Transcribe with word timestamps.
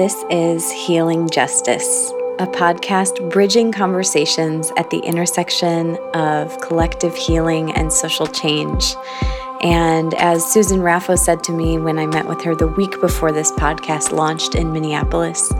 This 0.00 0.24
is 0.30 0.72
Healing 0.72 1.28
Justice, 1.28 2.10
a 2.38 2.46
podcast 2.46 3.30
bridging 3.30 3.70
conversations 3.70 4.72
at 4.78 4.88
the 4.88 5.00
intersection 5.00 5.98
of 6.14 6.58
collective 6.62 7.14
healing 7.14 7.70
and 7.72 7.92
social 7.92 8.26
change. 8.26 8.96
And 9.60 10.14
as 10.14 10.42
Susan 10.42 10.78
Raffo 10.78 11.18
said 11.18 11.44
to 11.44 11.52
me 11.52 11.76
when 11.76 11.98
I 11.98 12.06
met 12.06 12.26
with 12.26 12.42
her 12.44 12.54
the 12.54 12.66
week 12.66 12.98
before 13.02 13.30
this 13.30 13.52
podcast 13.52 14.10
launched 14.10 14.54
in 14.54 14.72
Minneapolis, 14.72 15.52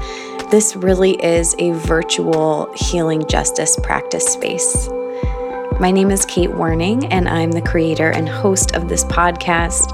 this 0.51 0.75
really 0.75 1.23
is 1.23 1.55
a 1.59 1.73
virtual 1.73 2.73
healing 2.75 3.27
justice 3.29 3.79
practice 3.83 4.25
space. 4.25 4.89
My 5.81 5.91
name 5.91 6.11
is 6.11 6.27
Kate 6.27 6.51
Werning, 6.51 7.09
and 7.11 7.27
I'm 7.27 7.53
the 7.53 7.63
creator 7.63 8.11
and 8.11 8.29
host 8.29 8.77
of 8.77 8.91
this 8.91 9.03
podcast, 9.05 9.91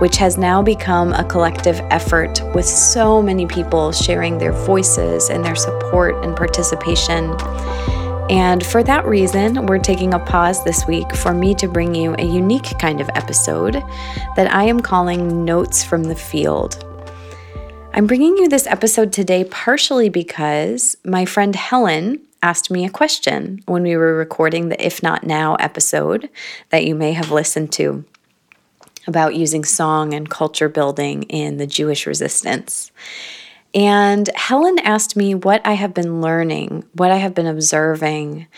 which 0.00 0.16
has 0.16 0.36
now 0.36 0.62
become 0.62 1.12
a 1.12 1.22
collective 1.22 1.78
effort 1.90 2.42
with 2.56 2.64
so 2.64 3.22
many 3.22 3.46
people 3.46 3.92
sharing 3.92 4.38
their 4.38 4.50
voices 4.50 5.30
and 5.30 5.44
their 5.44 5.54
support 5.54 6.24
and 6.24 6.34
participation. 6.36 7.36
And 8.28 8.66
for 8.66 8.82
that 8.82 9.06
reason, 9.06 9.66
we're 9.66 9.78
taking 9.78 10.12
a 10.12 10.18
pause 10.18 10.64
this 10.64 10.88
week 10.88 11.14
for 11.14 11.32
me 11.32 11.54
to 11.54 11.68
bring 11.68 11.94
you 11.94 12.16
a 12.18 12.24
unique 12.24 12.76
kind 12.80 13.00
of 13.00 13.08
episode 13.14 13.74
that 14.34 14.52
I 14.52 14.64
am 14.64 14.80
calling 14.80 15.44
Notes 15.44 15.84
from 15.84 16.02
the 16.02 16.16
Field. 16.16 16.84
I'm 17.94 18.08
bringing 18.08 18.36
you 18.38 18.48
this 18.48 18.66
episode 18.66 19.12
today 19.12 19.44
partially 19.44 20.08
because 20.08 20.96
my 21.04 21.24
friend 21.24 21.54
Helen 21.54 22.26
asked 22.42 22.70
me 22.70 22.84
a 22.84 22.90
question 22.90 23.62
when 23.66 23.82
we 23.82 23.96
were 23.96 24.14
recording 24.14 24.68
the 24.68 24.84
If 24.84 25.02
Not 25.02 25.24
Now 25.24 25.56
episode 25.56 26.28
that 26.70 26.84
you 26.84 26.94
may 26.94 27.12
have 27.12 27.30
listened 27.30 27.72
to 27.72 28.04
about 29.06 29.34
using 29.34 29.64
song 29.64 30.12
and 30.12 30.28
culture 30.28 30.68
building 30.68 31.24
in 31.24 31.56
the 31.56 31.66
Jewish 31.66 32.06
resistance. 32.06 32.92
And 33.78 34.28
Helen 34.34 34.80
asked 34.80 35.14
me 35.14 35.36
what 35.36 35.64
I 35.64 35.74
have 35.74 35.94
been 35.94 36.20
learning, 36.20 36.82
what 36.94 37.12
I 37.12 37.18
have 37.18 37.32
been 37.32 37.46
observing 37.46 38.48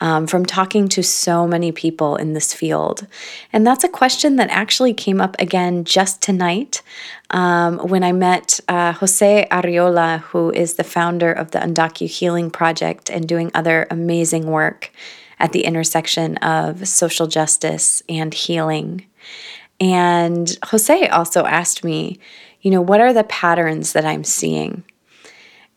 um, 0.00 0.28
from 0.28 0.46
talking 0.46 0.88
to 0.90 1.02
so 1.02 1.48
many 1.48 1.72
people 1.72 2.14
in 2.14 2.32
this 2.32 2.54
field. 2.54 3.08
And 3.52 3.66
that's 3.66 3.82
a 3.82 3.88
question 3.88 4.36
that 4.36 4.50
actually 4.50 4.94
came 4.94 5.20
up 5.20 5.34
again 5.40 5.82
just 5.82 6.22
tonight 6.22 6.80
um, 7.30 7.78
when 7.78 8.04
I 8.04 8.12
met 8.12 8.60
uh, 8.68 8.92
Jose 8.92 9.48
Arriola, 9.50 10.20
who 10.20 10.52
is 10.52 10.74
the 10.74 10.84
founder 10.84 11.32
of 11.32 11.50
the 11.50 11.58
Undocu 11.58 12.06
Healing 12.06 12.48
Project 12.48 13.10
and 13.10 13.26
doing 13.26 13.50
other 13.54 13.88
amazing 13.90 14.46
work 14.46 14.92
at 15.40 15.50
the 15.50 15.64
intersection 15.64 16.36
of 16.36 16.86
social 16.86 17.26
justice 17.26 18.00
and 18.08 18.32
healing. 18.32 19.06
And 19.80 20.56
Jose 20.66 21.08
also 21.08 21.46
asked 21.46 21.82
me, 21.82 22.20
you 22.68 22.74
know, 22.74 22.82
what 22.82 23.00
are 23.00 23.14
the 23.14 23.24
patterns 23.24 23.94
that 23.94 24.04
I'm 24.04 24.24
seeing? 24.24 24.84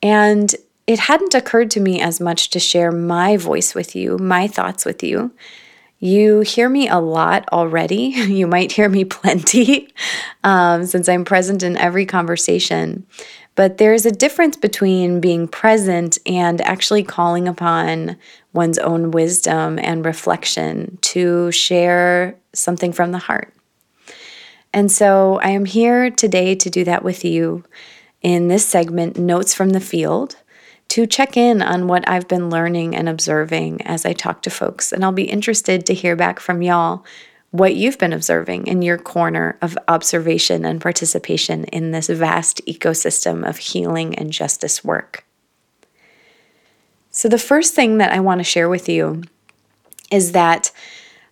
And 0.03 0.53
it 0.87 0.99
hadn't 0.99 1.33
occurred 1.33 1.71
to 1.71 1.79
me 1.79 2.01
as 2.01 2.19
much 2.19 2.49
to 2.49 2.59
share 2.59 2.91
my 2.91 3.37
voice 3.37 3.73
with 3.73 3.95
you, 3.95 4.17
my 4.17 4.45
thoughts 4.45 4.83
with 4.83 5.01
you. 5.01 5.31
You 5.99 6.41
hear 6.41 6.67
me 6.67 6.89
a 6.89 6.99
lot 6.99 7.47
already. 7.53 8.09
You 8.27 8.45
might 8.45 8.73
hear 8.73 8.89
me 8.89 9.05
plenty 9.05 9.87
um, 10.43 10.85
since 10.85 11.07
I'm 11.07 11.23
present 11.23 11.63
in 11.63 11.77
every 11.77 12.05
conversation. 12.05 13.05
But 13.55 13.77
there's 13.77 14.05
a 14.05 14.11
difference 14.11 14.57
between 14.57 15.21
being 15.21 15.47
present 15.47 16.17
and 16.25 16.59
actually 16.59 17.03
calling 17.03 17.47
upon 17.47 18.17
one's 18.51 18.79
own 18.79 19.11
wisdom 19.11 19.79
and 19.79 20.03
reflection 20.03 20.97
to 21.03 21.53
share 21.53 22.35
something 22.53 22.91
from 22.91 23.13
the 23.13 23.17
heart. 23.17 23.53
And 24.73 24.91
so 24.91 25.39
I 25.43 25.49
am 25.49 25.65
here 25.65 26.09
today 26.09 26.55
to 26.55 26.69
do 26.69 26.83
that 26.85 27.03
with 27.03 27.25
you 27.25 27.63
in 28.21 28.47
this 28.47 28.65
segment, 28.65 29.17
Notes 29.17 29.53
from 29.53 29.71
the 29.71 29.79
Field, 29.79 30.37
to 30.89 31.07
check 31.07 31.35
in 31.35 31.61
on 31.61 31.87
what 31.87 32.07
I've 32.07 32.27
been 32.27 32.49
learning 32.49 32.95
and 32.95 33.09
observing 33.09 33.81
as 33.83 34.05
I 34.05 34.13
talk 34.13 34.41
to 34.43 34.49
folks. 34.49 34.91
And 34.91 35.03
I'll 35.03 35.11
be 35.11 35.23
interested 35.23 35.85
to 35.85 35.93
hear 35.93 36.15
back 36.15 36.39
from 36.39 36.61
y'all 36.61 37.05
what 37.51 37.75
you've 37.75 37.97
been 37.97 38.13
observing 38.13 38.67
in 38.67 38.81
your 38.81 38.97
corner 38.97 39.57
of 39.61 39.77
observation 39.89 40.63
and 40.63 40.79
participation 40.79 41.65
in 41.65 41.91
this 41.91 42.07
vast 42.07 42.65
ecosystem 42.65 43.47
of 43.47 43.57
healing 43.57 44.15
and 44.15 44.31
justice 44.31 44.83
work. 44.83 45.25
So, 47.09 47.27
the 47.27 47.37
first 47.37 47.73
thing 47.73 47.97
that 47.97 48.13
I 48.13 48.21
want 48.21 48.39
to 48.39 48.45
share 48.45 48.69
with 48.69 48.87
you 48.87 49.23
is 50.09 50.31
that 50.31 50.71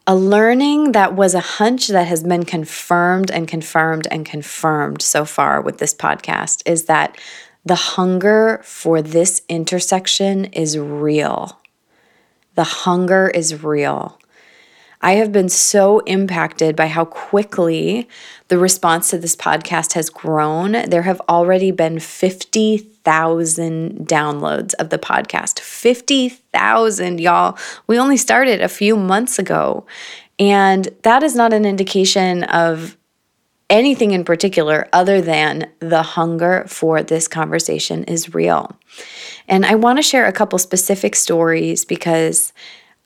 a 0.07 0.15
learning 0.15 0.93
that 0.93 1.13
was 1.13 1.33
a 1.33 1.39
hunch 1.39 1.87
that 1.87 2.07
has 2.07 2.23
been 2.23 2.43
confirmed 2.43 3.29
and 3.29 3.47
confirmed 3.47 4.07
and 4.09 4.25
confirmed 4.25 5.01
so 5.01 5.25
far 5.25 5.61
with 5.61 5.77
this 5.77 5.93
podcast 5.93 6.63
is 6.65 6.85
that 6.85 7.17
the 7.65 7.75
hunger 7.75 8.61
for 8.63 9.01
this 9.01 9.41
intersection 9.49 10.45
is 10.45 10.77
real. 10.77 11.61
The 12.55 12.63
hunger 12.63 13.29
is 13.29 13.63
real. 13.63 14.19
I 15.01 15.13
have 15.13 15.31
been 15.31 15.47
so 15.47 15.99
impacted 15.99 16.75
by 16.75 16.87
how 16.87 17.05
quickly 17.05 18.09
the 18.49 18.57
response 18.57 19.09
to 19.11 19.17
this 19.17 19.35
podcast 19.35 19.93
has 19.93 20.09
grown. 20.09 20.71
There 20.89 21.03
have 21.03 21.21
already 21.29 21.71
been 21.71 21.99
50,000 23.09 24.07
downloads 24.07 24.75
of 24.75 24.89
the 24.89 24.99
podcast. 24.99 25.59
50,000, 25.59 27.19
y'all. 27.19 27.57
We 27.87 27.97
only 27.97 28.17
started 28.17 28.61
a 28.61 28.67
few 28.67 28.95
months 28.95 29.39
ago. 29.39 29.87
And 30.37 30.87
that 31.01 31.23
is 31.23 31.35
not 31.35 31.51
an 31.51 31.65
indication 31.65 32.43
of 32.43 32.95
anything 33.67 34.11
in 34.11 34.23
particular 34.23 34.87
other 34.93 35.21
than 35.21 35.71
the 35.79 36.03
hunger 36.03 36.65
for 36.67 37.01
this 37.01 37.27
conversation 37.27 38.03
is 38.03 38.35
real. 38.35 38.77
And 39.47 39.65
I 39.65 39.73
want 39.73 39.97
to 39.97 40.03
share 40.03 40.27
a 40.27 40.31
couple 40.31 40.59
specific 40.59 41.15
stories 41.15 41.85
because 41.85 42.53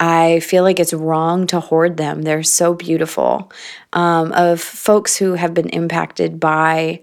I 0.02 0.42
feel 0.42 0.63
like 0.63 0.81
it's 0.81 0.94
wrong 0.94 1.47
to 1.47 1.62
hoard 1.62 1.96
them. 1.96 2.24
They're 2.24 2.44
so 2.44 2.74
beautiful 2.74 3.53
um, 3.94 4.34
of 4.34 4.59
folks 4.59 5.16
who 5.16 5.36
have 5.36 5.53
been 5.53 5.69
impacted 5.69 6.42
by 6.42 7.00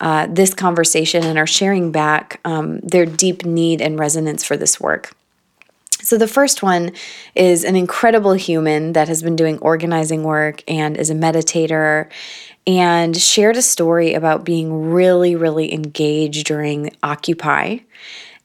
uh, 0.00 0.26
this 0.28 0.54
conversation 0.54 1.24
and 1.24 1.38
are 1.38 1.46
sharing 1.46 1.92
back 1.92 2.40
um, 2.44 2.80
their 2.80 3.06
deep 3.06 3.44
need 3.44 3.80
and 3.80 3.98
resonance 3.98 4.44
for 4.44 4.56
this 4.56 4.80
work. 4.80 5.14
So, 6.02 6.18
the 6.18 6.28
first 6.28 6.62
one 6.62 6.92
is 7.34 7.64
an 7.64 7.76
incredible 7.76 8.34
human 8.34 8.92
that 8.92 9.08
has 9.08 9.22
been 9.22 9.36
doing 9.36 9.58
organizing 9.60 10.22
work 10.22 10.62
and 10.68 10.96
is 10.96 11.08
a 11.08 11.14
meditator 11.14 12.10
and 12.66 13.16
shared 13.16 13.56
a 13.56 13.62
story 13.62 14.14
about 14.14 14.44
being 14.44 14.90
really, 14.90 15.36
really 15.36 15.72
engaged 15.72 16.46
during 16.46 16.94
Occupy 17.02 17.78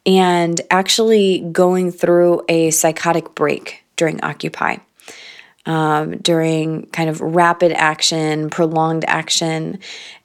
and 0.06 0.60
actually 0.70 1.40
going 1.52 1.92
through 1.92 2.44
a 2.48 2.70
psychotic 2.70 3.34
break 3.34 3.84
during 3.96 4.22
Occupy. 4.22 4.76
Um, 5.66 6.16
during 6.18 6.86
kind 6.86 7.10
of 7.10 7.20
rapid 7.20 7.72
action, 7.72 8.48
prolonged 8.48 9.04
action, 9.06 9.78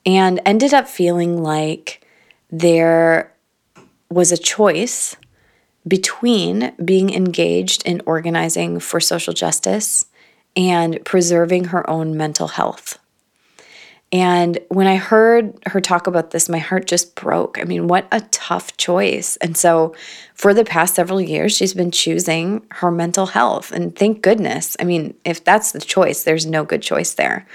and 0.05 0.39
ended 0.45 0.73
up 0.73 0.87
feeling 0.87 1.43
like 1.43 2.07
there 2.49 3.33
was 4.09 4.31
a 4.31 4.37
choice 4.37 5.17
between 5.87 6.73
being 6.83 7.13
engaged 7.13 7.85
in 7.85 8.01
organizing 8.05 8.79
for 8.79 8.99
social 8.99 9.33
justice 9.33 10.05
and 10.55 11.03
preserving 11.05 11.65
her 11.65 11.87
own 11.89 12.15
mental 12.15 12.47
health. 12.47 12.97
And 14.15 14.59
when 14.69 14.87
I 14.87 14.95
heard 14.95 15.59
her 15.65 15.81
talk 15.81 16.07
about 16.07 16.31
this, 16.31 16.47
my 16.47 16.57
heart 16.57 16.87
just 16.87 17.15
broke. 17.15 17.59
I 17.59 17.65
mean, 17.65 17.89
what 17.89 18.07
a 18.13 18.21
tough 18.31 18.77
choice. 18.77 19.35
And 19.37 19.57
so, 19.57 19.93
for 20.35 20.53
the 20.53 20.63
past 20.63 20.95
several 20.95 21.19
years, 21.19 21.53
she's 21.53 21.73
been 21.73 21.91
choosing 21.91 22.65
her 22.71 22.91
mental 22.91 23.25
health. 23.25 23.73
And 23.73 23.93
thank 23.93 24.21
goodness. 24.21 24.77
I 24.79 24.85
mean, 24.85 25.15
if 25.25 25.43
that's 25.43 25.73
the 25.73 25.81
choice, 25.81 26.23
there's 26.23 26.45
no 26.45 26.63
good 26.63 26.81
choice 26.81 27.15
there. 27.15 27.45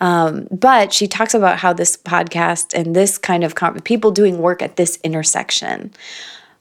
Um, 0.00 0.46
but 0.52 0.92
she 0.92 1.08
talks 1.08 1.34
about 1.34 1.58
how 1.58 1.72
this 1.72 1.96
podcast 1.96 2.78
and 2.78 2.94
this 2.94 3.18
kind 3.18 3.42
of 3.42 3.56
people 3.82 4.12
doing 4.12 4.38
work 4.38 4.62
at 4.62 4.76
this 4.76 5.00
intersection 5.02 5.90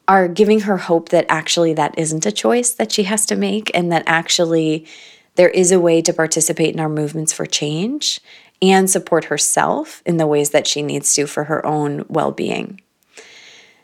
are 0.08 0.28
giving 0.28 0.62
her 0.62 0.78
hope 0.78 1.10
that 1.10 1.28
actually 1.30 1.76
that 1.76 1.94
isn't 1.96 2.26
a 2.26 2.32
choice 2.32 2.72
that 2.72 2.92
she 2.92 3.04
has 3.04 3.28
to 3.28 3.36
make 3.36 3.70
and 3.76 3.92
that 3.92 4.02
actually 4.08 4.88
there 5.36 5.50
is 5.50 5.72
a 5.72 5.80
way 5.80 6.02
to 6.02 6.12
participate 6.12 6.74
in 6.74 6.80
our 6.80 6.90
movements 6.90 7.32
for 7.32 7.46
change 7.46 8.20
and 8.62 8.90
support 8.90 9.26
herself 9.26 10.02
in 10.06 10.18
the 10.18 10.28
ways 10.28 10.52
that 10.52 10.68
she 10.68 10.82
needs 10.82 11.14
to 11.16 11.28
for 11.28 11.46
her 11.46 11.66
own 11.66 12.06
well 12.10 12.32
being. 12.32 12.82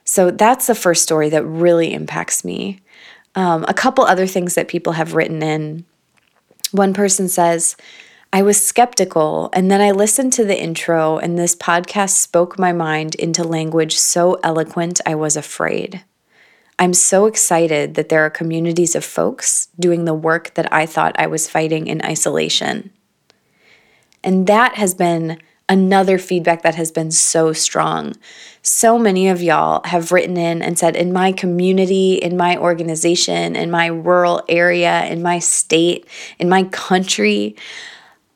So 0.06 0.32
that's 0.32 0.68
the 0.68 0.76
first 0.76 1.04
story 1.04 1.30
that 1.30 1.46
really 1.46 1.94
impacts 1.94 2.44
me. 2.44 2.80
Um, 3.36 3.66
a 3.68 3.74
couple 3.74 4.04
other 4.04 4.28
things 4.28 4.56
that 4.56 4.68
people 4.68 4.94
have 4.94 5.16
written 5.16 5.42
in. 5.42 5.86
One 6.72 6.94
person 6.94 7.28
says, 7.28 7.76
I 8.32 8.42
was 8.42 8.60
skeptical, 8.60 9.50
and 9.54 9.70
then 9.70 9.80
I 9.80 9.92
listened 9.92 10.34
to 10.34 10.46
the 10.46 10.60
intro, 10.60 11.20
and 11.20 11.38
this 11.38 11.56
podcast 11.56 12.12
spoke 12.12 12.58
my 12.58 12.74
mind 12.74 13.14
into 13.16 13.44
language 13.44 13.96
so 13.96 14.40
eloquent 14.44 15.00
I 15.06 15.14
was 15.14 15.38
afraid. 15.38 16.04
I'm 16.80 16.96
so 16.96 17.28
excited 17.28 17.94
that 17.94 18.10
there 18.10 18.26
are 18.26 18.32
communities 18.32 18.96
of 18.96 19.06
folks 19.06 19.68
doing 19.80 20.06
the 20.06 20.16
work 20.16 20.56
that 20.56 20.72
I 20.74 20.88
thought 20.88 21.16
I 21.20 21.28
was 21.28 21.48
fighting 21.48 21.86
in 21.86 22.04
isolation. 22.04 22.90
And 24.24 24.48
that 24.48 24.76
has 24.76 24.94
been 24.94 25.40
another 25.70 26.18
feedback 26.18 26.62
that 26.62 26.76
has 26.76 26.92
been 26.92 27.12
so 27.12 27.54
strong. 27.54 28.14
So 28.62 29.00
many 29.00 29.30
of 29.30 29.42
y'all 29.42 29.82
have 29.86 30.12
written 30.12 30.38
in 30.38 30.62
and 30.62 30.78
said, 30.78 30.96
in 30.96 31.14
my 31.14 31.32
community, 31.32 32.16
in 32.16 32.38
my 32.38 32.58
organization, 32.58 33.56
in 33.56 33.72
my 33.72 33.88
rural 33.88 34.44
area, 34.50 35.06
in 35.06 35.22
my 35.22 35.40
state, 35.40 36.06
in 36.38 36.50
my 36.50 36.64
country, 36.64 37.56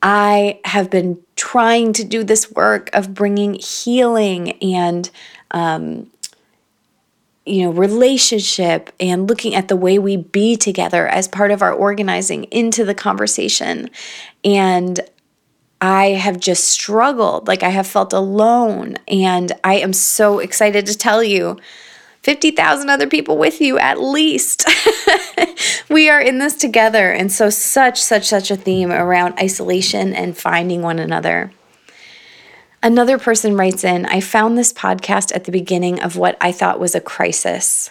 I 0.02 0.60
have 0.64 0.90
been 0.90 1.18
trying 1.36 1.92
to 1.94 2.04
do 2.04 2.24
this 2.24 2.50
work 2.52 2.88
of 2.94 3.14
bringing 3.14 3.54
healing 3.54 4.52
and 4.62 5.10
um, 5.50 6.10
you 7.44 7.62
know, 7.62 7.70
relationship 7.70 8.92
and 9.00 9.26
looking 9.26 9.54
at 9.54 9.68
the 9.68 9.76
way 9.76 9.98
we 9.98 10.16
be 10.16 10.54
together 10.56 11.08
as 11.08 11.26
part 11.26 11.50
of 11.50 11.62
our 11.62 11.72
organizing 11.72 12.44
into 12.44 12.84
the 12.84 12.94
conversation. 12.94 13.88
And 14.44 15.00
I 15.80 16.08
have 16.08 16.40
just 16.40 16.64
struggled. 16.64 17.46
Like 17.46 17.62
I 17.62 17.68
have 17.68 17.86
felt 17.86 18.12
alone. 18.12 18.96
And 19.06 19.52
I 19.62 19.74
am 19.74 19.92
so 19.92 20.38
excited 20.38 20.86
to 20.86 20.96
tell 20.96 21.22
you 21.22 21.58
50,000 22.22 22.90
other 22.90 23.06
people 23.06 23.38
with 23.38 23.60
you 23.60 23.78
at 23.78 24.00
least. 24.00 24.68
we 25.88 26.08
are 26.08 26.20
in 26.20 26.38
this 26.38 26.54
together. 26.54 27.12
And 27.12 27.30
so, 27.30 27.48
such, 27.48 28.02
such, 28.02 28.26
such 28.26 28.50
a 28.50 28.56
theme 28.56 28.90
around 28.90 29.38
isolation 29.38 30.14
and 30.14 30.36
finding 30.36 30.82
one 30.82 30.98
another. 30.98 31.52
Another 32.82 33.18
person 33.18 33.56
writes 33.56 33.82
in 33.82 34.06
I 34.06 34.20
found 34.20 34.56
this 34.56 34.72
podcast 34.72 35.34
at 35.34 35.44
the 35.44 35.52
beginning 35.52 36.00
of 36.00 36.16
what 36.16 36.36
I 36.40 36.52
thought 36.52 36.78
was 36.78 36.94
a 36.94 37.00
crisis, 37.00 37.90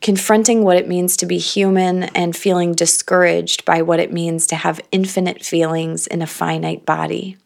confronting 0.00 0.64
what 0.64 0.76
it 0.76 0.88
means 0.88 1.16
to 1.16 1.26
be 1.26 1.38
human 1.38 2.04
and 2.04 2.36
feeling 2.36 2.72
discouraged 2.72 3.64
by 3.64 3.82
what 3.82 4.00
it 4.00 4.12
means 4.12 4.46
to 4.46 4.56
have 4.56 4.80
infinite 4.92 5.44
feelings 5.44 6.06
in 6.06 6.20
a 6.22 6.26
finite 6.26 6.84
body. 6.84 7.36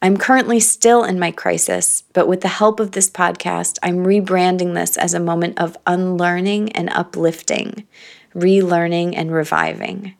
I'm 0.00 0.16
currently 0.16 0.60
still 0.60 1.02
in 1.02 1.18
my 1.18 1.32
crisis, 1.32 2.04
but 2.12 2.28
with 2.28 2.40
the 2.40 2.48
help 2.48 2.78
of 2.78 2.92
this 2.92 3.10
podcast, 3.10 3.78
I'm 3.82 4.04
rebranding 4.04 4.74
this 4.74 4.96
as 4.96 5.12
a 5.12 5.20
moment 5.20 5.58
of 5.58 5.76
unlearning 5.86 6.70
and 6.72 6.88
uplifting, 6.90 7.84
relearning 8.32 9.14
and 9.16 9.32
reviving. 9.32 10.14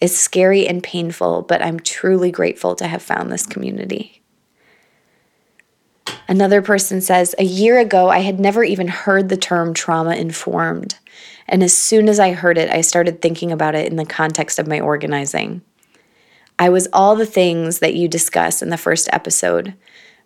It's 0.00 0.16
scary 0.16 0.66
and 0.66 0.82
painful, 0.82 1.42
but 1.42 1.62
I'm 1.62 1.78
truly 1.80 2.32
grateful 2.32 2.74
to 2.76 2.86
have 2.88 3.02
found 3.02 3.30
this 3.30 3.46
community. 3.46 4.22
Another 6.28 6.60
person 6.60 7.00
says, 7.00 7.34
A 7.38 7.44
year 7.44 7.78
ago, 7.78 8.08
I 8.08 8.18
had 8.18 8.40
never 8.40 8.64
even 8.64 8.88
heard 8.88 9.28
the 9.28 9.36
term 9.36 9.74
trauma 9.74 10.14
informed. 10.16 10.96
And 11.48 11.62
as 11.62 11.76
soon 11.76 12.08
as 12.08 12.18
I 12.18 12.32
heard 12.32 12.58
it, 12.58 12.70
I 12.70 12.80
started 12.80 13.22
thinking 13.22 13.52
about 13.52 13.74
it 13.74 13.88
in 13.88 13.96
the 13.96 14.04
context 14.04 14.58
of 14.58 14.66
my 14.66 14.80
organizing. 14.80 15.62
I 16.58 16.68
was 16.68 16.88
all 16.92 17.14
the 17.14 17.26
things 17.26 17.78
that 17.78 17.94
you 17.94 18.08
discuss 18.08 18.62
in 18.62 18.70
the 18.70 18.76
first 18.76 19.08
episode. 19.12 19.74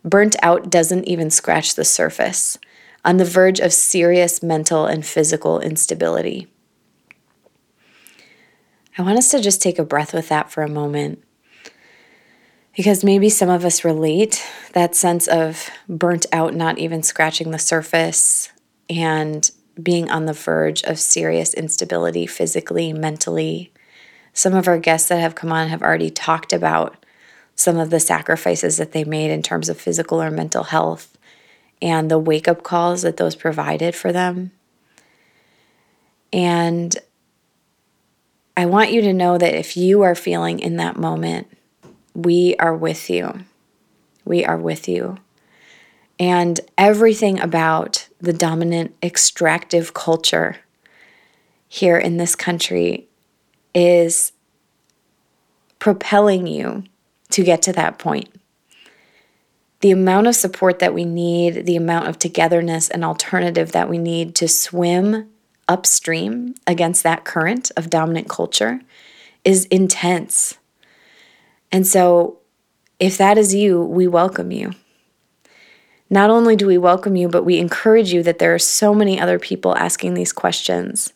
Burnt 0.05 0.37
out 0.43 0.71
doesn't 0.71 1.05
even 1.05 1.29
scratch 1.29 1.75
the 1.75 1.85
surface, 1.85 2.57
on 3.05 3.19
the 3.19 3.25
verge 3.25 3.61
of 3.61 3.73
serious 3.73 4.43
mental 4.43 4.87
and 4.87 5.05
physical 5.05 5.61
instability. 5.61 6.47
I 8.97 9.03
want 9.03 9.19
us 9.19 9.31
to 9.31 9.41
just 9.41 9.61
take 9.61 9.79
a 9.79 9.85
breath 9.85 10.15
with 10.15 10.29
that 10.29 10.51
for 10.51 10.63
a 10.63 10.69
moment 10.69 11.23
because 12.81 13.05
maybe 13.05 13.29
some 13.29 13.51
of 13.51 13.63
us 13.63 13.85
relate 13.85 14.43
that 14.73 14.95
sense 14.95 15.29
of 15.29 15.69
burnt 15.87 16.25
out, 16.33 16.55
not 16.55 16.79
even 16.79 17.03
scratching 17.03 17.51
the 17.51 17.59
surface, 17.59 18.51
and 18.89 19.51
being 19.83 20.11
on 20.11 20.25
the 20.25 20.33
verge 20.33 20.83
of 20.85 20.99
serious 20.99 21.53
instability 21.53 22.27
physically, 22.27 22.91
mentally. 22.95 23.71
Some 24.33 24.55
of 24.55 24.67
our 24.67 24.79
guests 24.79 25.11
that 25.11 25.21
have 25.21 25.35
come 25.35 25.53
on 25.53 25.69
have 25.69 25.83
already 25.83 26.09
talked 26.09 26.55
about 26.55 27.05
some 27.55 27.77
of 27.77 27.91
the 27.91 28.01
sacrifices 28.01 28.79
that 28.79 28.93
they 28.93 29.05
made 29.05 29.31
in 29.31 29.43
terms 29.43 29.69
of 29.69 29.79
physical 29.79 30.23
or 30.23 30.31
mental 30.31 30.65
health 30.65 31.19
and 31.83 32.11
the 32.11 32.19
wake 32.19 32.49
up 32.49 32.63
calls 32.63 33.03
that 33.03 33.19
those 33.19 33.37
provided 33.37 33.95
for 33.95 34.11
them. 34.11 34.53
And 36.33 36.97
I 38.57 38.65
want 38.65 38.91
you 38.91 39.03
to 39.03 39.13
know 39.13 39.37
that 39.37 39.55
if 39.55 39.77
you 39.77 40.01
are 40.01 40.15
feeling 40.15 40.61
in 40.61 40.77
that 40.77 40.97
moment, 40.97 41.59
we 42.15 42.57
are 42.59 42.75
with 42.75 43.11
you. 43.11 43.45
We 44.25 44.45
are 44.45 44.57
with 44.57 44.89
you. 44.89 45.19
And 46.19 46.61
everything 46.77 47.41
about 47.41 48.09
the 48.21 48.33
dominant 48.33 48.95
extractive 49.03 49.95
culture 49.95 50.57
here 51.69 51.97
in 51.97 52.19
this 52.19 52.37
country 52.37 53.09
is 53.75 54.33
propelling 55.79 56.47
you 56.47 56.85
to 57.31 57.43
get 57.43 57.63
to 57.63 57.73
that 57.73 57.99
point. 57.99 58.29
The 59.81 59.93
amount 59.93 60.27
of 60.27 60.35
support 60.35 60.79
that 60.81 60.93
we 60.93 61.07
need, 61.07 61.65
the 61.65 61.77
amount 61.77 62.09
of 62.09 62.19
togetherness 62.19 62.91
and 62.91 63.03
alternative 63.03 63.73
that 63.73 63.89
we 63.89 63.97
need 63.97 64.35
to 64.35 64.49
swim 64.49 65.31
upstream 65.69 66.55
against 66.67 67.03
that 67.05 67.25
current 67.25 67.71
of 67.77 67.89
dominant 67.89 68.29
culture 68.29 68.81
is 69.45 69.65
intense. 69.67 70.59
And 71.73 71.87
so, 71.87 72.39
if 72.99 73.17
that 73.19 73.39
is 73.39 73.55
you, 73.55 73.83
we 73.83 74.07
welcome 74.07 74.51
you. 74.51 74.73
Not 76.11 76.29
only 76.29 76.57
do 76.57 76.67
we 76.67 76.77
welcome 76.77 77.17
you, 77.17 77.29
but 77.29 77.45
we 77.45 77.59
encourage 77.59 78.13
you 78.13 78.23
that 78.25 78.41
there 78.41 78.55
are 78.55 78.59
so 78.59 78.95
many 78.95 79.21
other 79.21 79.39
people 79.39 79.77
asking 79.77 80.15
these 80.15 80.33
questions. 80.33 81.13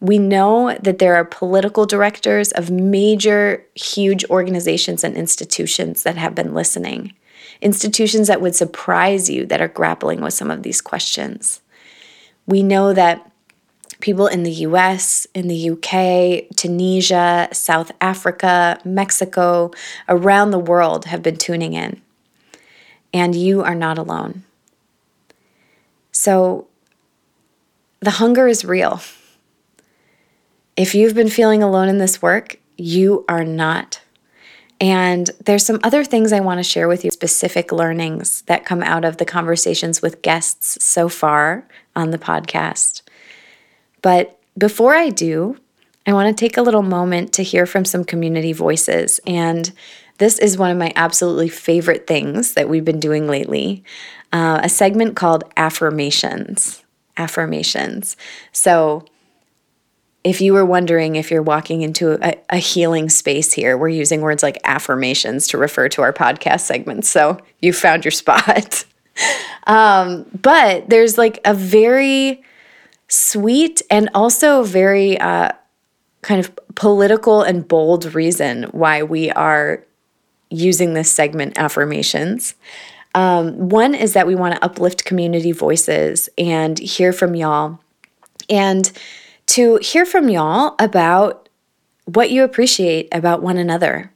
We 0.00 0.18
know 0.18 0.76
that 0.82 0.98
there 0.98 1.14
are 1.14 1.24
political 1.24 1.86
directors 1.86 2.50
of 2.52 2.70
major, 2.70 3.64
huge 3.76 4.24
organizations 4.24 5.04
and 5.04 5.16
institutions 5.16 6.02
that 6.02 6.16
have 6.16 6.34
been 6.34 6.54
listening, 6.54 7.14
institutions 7.60 8.26
that 8.26 8.40
would 8.40 8.56
surprise 8.56 9.30
you 9.30 9.46
that 9.46 9.60
are 9.60 9.68
grappling 9.68 10.20
with 10.20 10.34
some 10.34 10.50
of 10.50 10.64
these 10.64 10.80
questions. 10.80 11.60
We 12.46 12.64
know 12.64 12.92
that 12.92 13.31
people 14.02 14.26
in 14.26 14.42
the 14.42 14.52
US, 14.66 15.26
in 15.32 15.48
the 15.48 15.70
UK, 15.70 16.54
Tunisia, 16.56 17.48
South 17.52 17.90
Africa, 18.02 18.78
Mexico, 18.84 19.70
around 20.08 20.50
the 20.50 20.58
world 20.58 21.06
have 21.06 21.22
been 21.22 21.36
tuning 21.36 21.72
in. 21.72 22.02
And 23.14 23.34
you 23.34 23.62
are 23.62 23.74
not 23.74 23.96
alone. 23.96 24.42
So 26.10 26.66
the 28.00 28.10
hunger 28.10 28.48
is 28.48 28.64
real. 28.64 29.00
If 30.76 30.94
you've 30.94 31.14
been 31.14 31.30
feeling 31.30 31.62
alone 31.62 31.88
in 31.88 31.98
this 31.98 32.20
work, 32.20 32.58
you 32.76 33.24
are 33.28 33.44
not. 33.44 34.00
And 34.80 35.30
there's 35.44 35.64
some 35.64 35.78
other 35.84 36.02
things 36.02 36.32
I 36.32 36.40
want 36.40 36.58
to 36.58 36.64
share 36.64 36.88
with 36.88 37.04
you, 37.04 37.12
specific 37.12 37.70
learnings 37.70 38.42
that 38.42 38.64
come 38.64 38.82
out 38.82 39.04
of 39.04 39.18
the 39.18 39.24
conversations 39.24 40.02
with 40.02 40.22
guests 40.22 40.82
so 40.82 41.08
far 41.08 41.68
on 41.94 42.10
the 42.10 42.18
podcast. 42.18 43.02
But 44.02 44.38
before 44.58 44.94
I 44.94 45.08
do, 45.08 45.56
I 46.06 46.12
want 46.12 46.36
to 46.36 46.40
take 46.40 46.56
a 46.56 46.62
little 46.62 46.82
moment 46.82 47.32
to 47.34 47.42
hear 47.42 47.64
from 47.64 47.84
some 47.84 48.04
community 48.04 48.52
voices. 48.52 49.20
And 49.26 49.72
this 50.18 50.38
is 50.38 50.58
one 50.58 50.70
of 50.70 50.76
my 50.76 50.92
absolutely 50.96 51.48
favorite 51.48 52.06
things 52.06 52.54
that 52.54 52.68
we've 52.68 52.84
been 52.84 53.00
doing 53.00 53.26
lately 53.26 53.84
uh, 54.32 54.60
a 54.62 54.68
segment 54.68 55.14
called 55.14 55.44
Affirmations. 55.56 56.82
Affirmations. 57.16 58.16
So, 58.52 59.04
if 60.24 60.40
you 60.40 60.52
were 60.52 60.64
wondering 60.64 61.16
if 61.16 61.30
you're 61.30 61.42
walking 61.42 61.82
into 61.82 62.12
a, 62.24 62.36
a, 62.48 62.56
healing 62.56 63.10
space 63.10 63.52
here, 63.52 63.76
we're 63.76 63.88
using 63.88 64.20
words 64.20 64.42
like 64.42 64.56
affirmations 64.64 65.48
to 65.48 65.58
refer 65.58 65.88
to 65.90 66.02
our 66.02 66.12
podcast 66.12 66.60
segments. 66.60 67.08
So, 67.08 67.38
you 67.60 67.72
found 67.72 68.04
your 68.04 68.12
spot. 68.12 68.84
um, 69.66 70.24
but 70.40 70.88
there's 70.88 71.18
like 71.18 71.40
a 71.44 71.52
very 71.52 72.42
sweet 73.12 73.82
and 73.90 74.08
also 74.14 74.62
very 74.62 75.18
uh, 75.20 75.52
kind 76.22 76.40
of 76.40 76.50
political 76.74 77.42
and 77.42 77.68
bold 77.68 78.14
reason 78.14 78.62
why 78.72 79.02
we 79.02 79.30
are 79.32 79.84
using 80.48 80.94
this 80.94 81.12
segment 81.12 81.58
affirmations. 81.58 82.54
Um, 83.14 83.68
one 83.68 83.94
is 83.94 84.14
that 84.14 84.26
we 84.26 84.34
want 84.34 84.54
to 84.54 84.64
uplift 84.64 85.04
community 85.04 85.52
voices 85.52 86.30
and 86.38 86.78
hear 86.78 87.12
from 87.12 87.34
y'all, 87.34 87.80
and 88.48 88.90
to 89.48 89.76
hear 89.82 90.06
from 90.06 90.30
y'all 90.30 90.74
about 90.78 91.50
what 92.06 92.30
you 92.30 92.42
appreciate 92.44 93.08
about 93.12 93.42
one 93.42 93.58
another. 93.58 94.10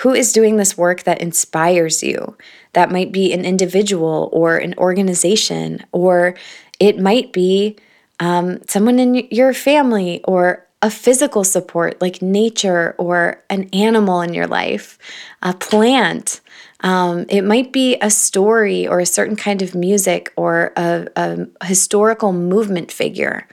Who 0.00 0.12
is 0.14 0.32
doing 0.32 0.56
this 0.56 0.78
work 0.78 1.02
that 1.02 1.20
inspires 1.20 2.02
you? 2.02 2.36
That 2.74 2.92
might 2.92 3.10
be 3.10 3.32
an 3.32 3.44
individual 3.44 4.28
or 4.32 4.56
an 4.56 4.74
organization, 4.78 5.84
or 5.90 6.36
it 6.78 7.00
might 7.00 7.32
be 7.32 7.76
um, 8.20 8.60
someone 8.66 8.98
in 8.98 9.28
your 9.30 9.52
family 9.52 10.22
or 10.24 10.66
a 10.82 10.90
physical 10.90 11.42
support 11.42 12.00
like 12.00 12.20
nature 12.20 12.94
or 12.98 13.42
an 13.48 13.68
animal 13.72 14.20
in 14.20 14.34
your 14.34 14.46
life, 14.46 14.98
a 15.42 15.54
plant. 15.54 16.40
Um, 16.80 17.24
it 17.30 17.42
might 17.42 17.72
be 17.72 17.96
a 18.02 18.10
story 18.10 18.86
or 18.86 19.00
a 19.00 19.06
certain 19.06 19.36
kind 19.36 19.62
of 19.62 19.74
music 19.74 20.32
or 20.36 20.72
a, 20.76 21.08
a 21.16 21.64
historical 21.64 22.32
movement 22.32 22.92
figure, 22.92 23.48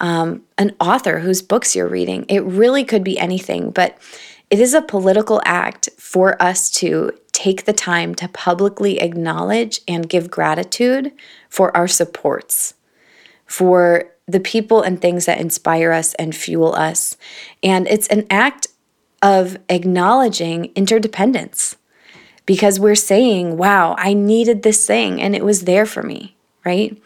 um, 0.00 0.42
an 0.58 0.74
author 0.80 1.20
whose 1.20 1.40
books 1.40 1.76
you're 1.76 1.88
reading. 1.88 2.26
It 2.28 2.42
really 2.44 2.84
could 2.84 3.04
be 3.04 3.18
anything. 3.18 3.70
But 3.70 3.96
It 4.50 4.60
is 4.60 4.74
a 4.74 4.82
political 4.82 5.40
act 5.44 5.88
for 5.98 6.40
us 6.40 6.70
to 6.72 7.10
take 7.32 7.64
the 7.64 7.72
time 7.72 8.14
to 8.16 8.28
publicly 8.28 9.00
acknowledge 9.00 9.80
and 9.88 10.08
give 10.08 10.30
gratitude 10.30 11.12
for 11.48 11.76
our 11.76 11.88
supports, 11.88 12.74
for 13.46 14.12
the 14.26 14.40
people 14.40 14.82
and 14.82 15.00
things 15.00 15.26
that 15.26 15.40
inspire 15.40 15.92
us 15.92 16.14
and 16.14 16.34
fuel 16.34 16.74
us. 16.74 17.16
And 17.62 17.86
it's 17.86 18.08
an 18.08 18.26
act 18.28 18.66
of 19.22 19.58
acknowledging 19.68 20.66
interdependence 20.74 21.76
because 22.44 22.78
we're 22.78 22.94
saying, 22.94 23.56
wow, 23.56 23.94
I 23.98 24.14
needed 24.14 24.62
this 24.62 24.86
thing 24.86 25.20
and 25.20 25.34
it 25.34 25.44
was 25.44 25.62
there 25.62 25.86
for 25.86 26.02
me, 26.02 26.36
right? 26.64 27.00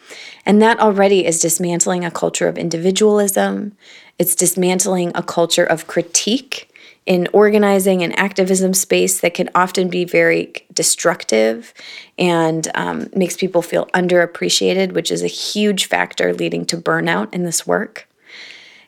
And 0.45 0.61
that 0.63 0.81
already 0.81 1.27
is 1.27 1.41
dismantling 1.41 2.05
a 2.05 2.11
culture 2.11 2.49
of 2.49 2.59
individualism. 2.59 3.77
It's 4.19 4.35
dismantling 4.35 5.13
a 5.15 5.23
culture 5.23 5.65
of 5.65 5.87
critique 5.87 6.70
in 7.07 7.29
organizing 7.33 8.03
and 8.03 8.17
activism 8.19 8.75
space 8.75 9.21
that 9.21 9.35
can 9.35 9.49
often 9.55 9.89
be 9.89 10.05
very 10.05 10.53
destructive 10.73 11.73
and 12.19 12.69
um, 12.75 13.09
makes 13.15 13.37
people 13.37 13.63
feel 13.63 13.87
underappreciated, 13.87 14.93
which 14.93 15.11
is 15.11 15.23
a 15.23 15.27
huge 15.27 15.87
factor 15.87 16.33
leading 16.35 16.65
to 16.67 16.77
burnout 16.77 17.33
in 17.33 17.45
this 17.45 17.67
work. 17.67 18.07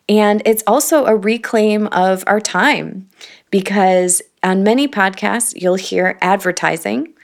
And 0.09 0.43
it's 0.45 0.63
also 0.67 1.07
a 1.07 1.17
reclaim 1.17 1.87
of 1.89 2.23
our 2.27 2.41
time 2.41 3.09
because 3.51 4.21
on 4.43 4.63
many 4.63 4.89
podcasts, 4.89 5.55
you'll 5.61 5.77
hear 5.77 6.19
advertising. 6.21 7.15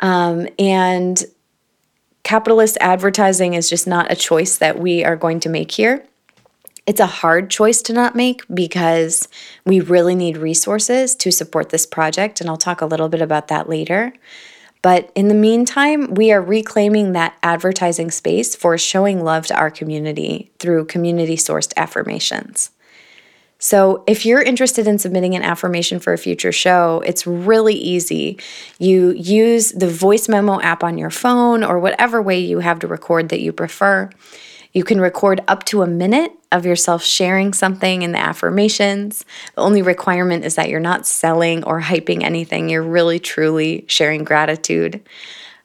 Um, 0.00 0.48
and 0.58 1.24
capitalist 2.24 2.76
advertising 2.80 3.54
is 3.54 3.70
just 3.70 3.86
not 3.86 4.10
a 4.10 4.16
choice 4.16 4.58
that 4.58 4.78
we 4.78 5.04
are 5.04 5.16
going 5.16 5.40
to 5.40 5.48
make 5.48 5.70
here. 5.70 6.04
It's 6.86 7.00
a 7.00 7.06
hard 7.06 7.50
choice 7.50 7.82
to 7.82 7.92
not 7.92 8.14
make 8.14 8.42
because 8.52 9.28
we 9.64 9.80
really 9.80 10.14
need 10.14 10.36
resources 10.36 11.16
to 11.16 11.32
support 11.32 11.70
this 11.70 11.84
project, 11.84 12.40
and 12.40 12.48
I'll 12.48 12.56
talk 12.56 12.80
a 12.80 12.86
little 12.86 13.08
bit 13.08 13.20
about 13.20 13.48
that 13.48 13.68
later. 13.68 14.12
But 14.82 15.10
in 15.16 15.26
the 15.26 15.34
meantime, 15.34 16.14
we 16.14 16.30
are 16.30 16.40
reclaiming 16.40 17.10
that 17.12 17.36
advertising 17.42 18.12
space 18.12 18.54
for 18.54 18.78
showing 18.78 19.24
love 19.24 19.46
to 19.48 19.56
our 19.56 19.68
community 19.68 20.52
through 20.60 20.84
community 20.84 21.36
sourced 21.36 21.72
affirmations. 21.76 22.70
So, 23.58 24.04
if 24.06 24.24
you're 24.24 24.42
interested 24.42 24.86
in 24.86 24.98
submitting 24.98 25.34
an 25.34 25.42
affirmation 25.42 25.98
for 25.98 26.12
a 26.12 26.18
future 26.18 26.52
show, 26.52 27.02
it's 27.06 27.26
really 27.26 27.74
easy. 27.74 28.38
You 28.78 29.10
use 29.12 29.72
the 29.72 29.88
voice 29.88 30.28
memo 30.28 30.60
app 30.60 30.84
on 30.84 30.98
your 30.98 31.10
phone 31.10 31.64
or 31.64 31.80
whatever 31.80 32.20
way 32.20 32.38
you 32.38 32.60
have 32.60 32.78
to 32.80 32.86
record 32.86 33.30
that 33.30 33.40
you 33.40 33.52
prefer. 33.52 34.10
You 34.76 34.84
can 34.84 35.00
record 35.00 35.40
up 35.48 35.64
to 35.64 35.80
a 35.80 35.86
minute 35.86 36.32
of 36.52 36.66
yourself 36.66 37.02
sharing 37.02 37.54
something 37.54 38.02
in 38.02 38.12
the 38.12 38.18
affirmations. 38.18 39.24
The 39.54 39.62
only 39.62 39.80
requirement 39.80 40.44
is 40.44 40.56
that 40.56 40.68
you're 40.68 40.80
not 40.80 41.06
selling 41.06 41.64
or 41.64 41.80
hyping 41.80 42.22
anything, 42.22 42.68
you're 42.68 42.82
really 42.82 43.18
truly 43.18 43.86
sharing 43.88 44.22
gratitude. 44.22 45.00